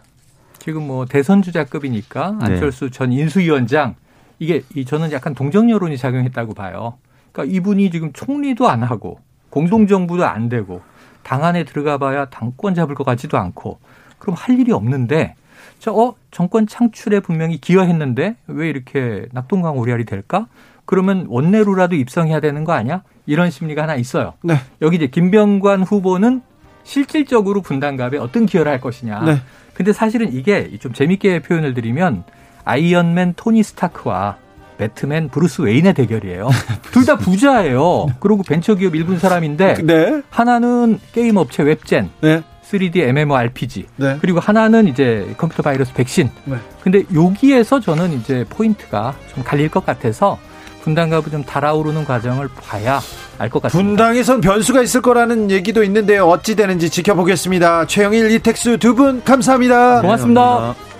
[0.61, 2.45] 지금 뭐 대선 주자급이니까 네.
[2.47, 2.91] 안철수 네.
[2.91, 3.97] 전 인수위원장
[4.39, 6.95] 이게 이 저는 약간 동정 여론이 작용했다고 봐요.
[7.33, 9.19] 그러니까 이분이 지금 총리도 안 하고
[9.51, 10.81] 공동정부도 안 되고
[11.23, 13.79] 당 안에 들어가 봐야 당권 잡을 것 같지도 않고
[14.19, 15.35] 그럼 할 일이 없는데
[15.81, 20.47] 저 어, 정권 창출에 분명히 기여했는데 왜 이렇게 낙동강 오리알이 될까?
[20.85, 23.03] 그러면 원내로라도 입성해야 되는 거 아니야?
[23.27, 24.35] 이런 심리가 하나 있어요.
[24.43, 24.57] 네.
[24.83, 26.43] 여기 이제 김병관 후보는
[26.83, 29.21] 실질적으로 분단갑에 어떤 기여를 할 것이냐.
[29.25, 29.41] 네.
[29.73, 32.25] 근데 사실은 이게 좀 재밌게 표현을 드리면
[32.65, 34.37] 아이언맨 토니 스타크와
[34.79, 36.49] 배트맨 브루스 웨인의 대결이에요.
[36.93, 38.07] 둘 다 부자예요.
[38.21, 40.23] 그리고 벤처기업 일군 사람인데 네.
[40.31, 42.43] 하나는 게임 업체 웹젠, 네.
[42.71, 44.17] 3D MMORPG, 네.
[44.21, 46.29] 그리고 하나는 이제 컴퓨터 바이러스 백신.
[46.47, 46.57] 네.
[46.83, 50.39] 근데 여기에서 저는 이제 포인트가 좀 갈릴 것 같아서
[50.85, 53.01] 분당갑을 좀 달아오르는 과정을 봐야
[53.39, 53.89] 알 것 같습니다.
[53.89, 56.27] 분당에선 변수가 있을 거라는 얘기도 있는데요.
[56.29, 57.87] 어찌 되는지 지켜보겠습니다.
[57.87, 60.03] 최영일, 이택수 두 분 감사합니다.
[60.03, 60.41] 고맙습니다.
[60.41, 60.94] 네, 감사합니다.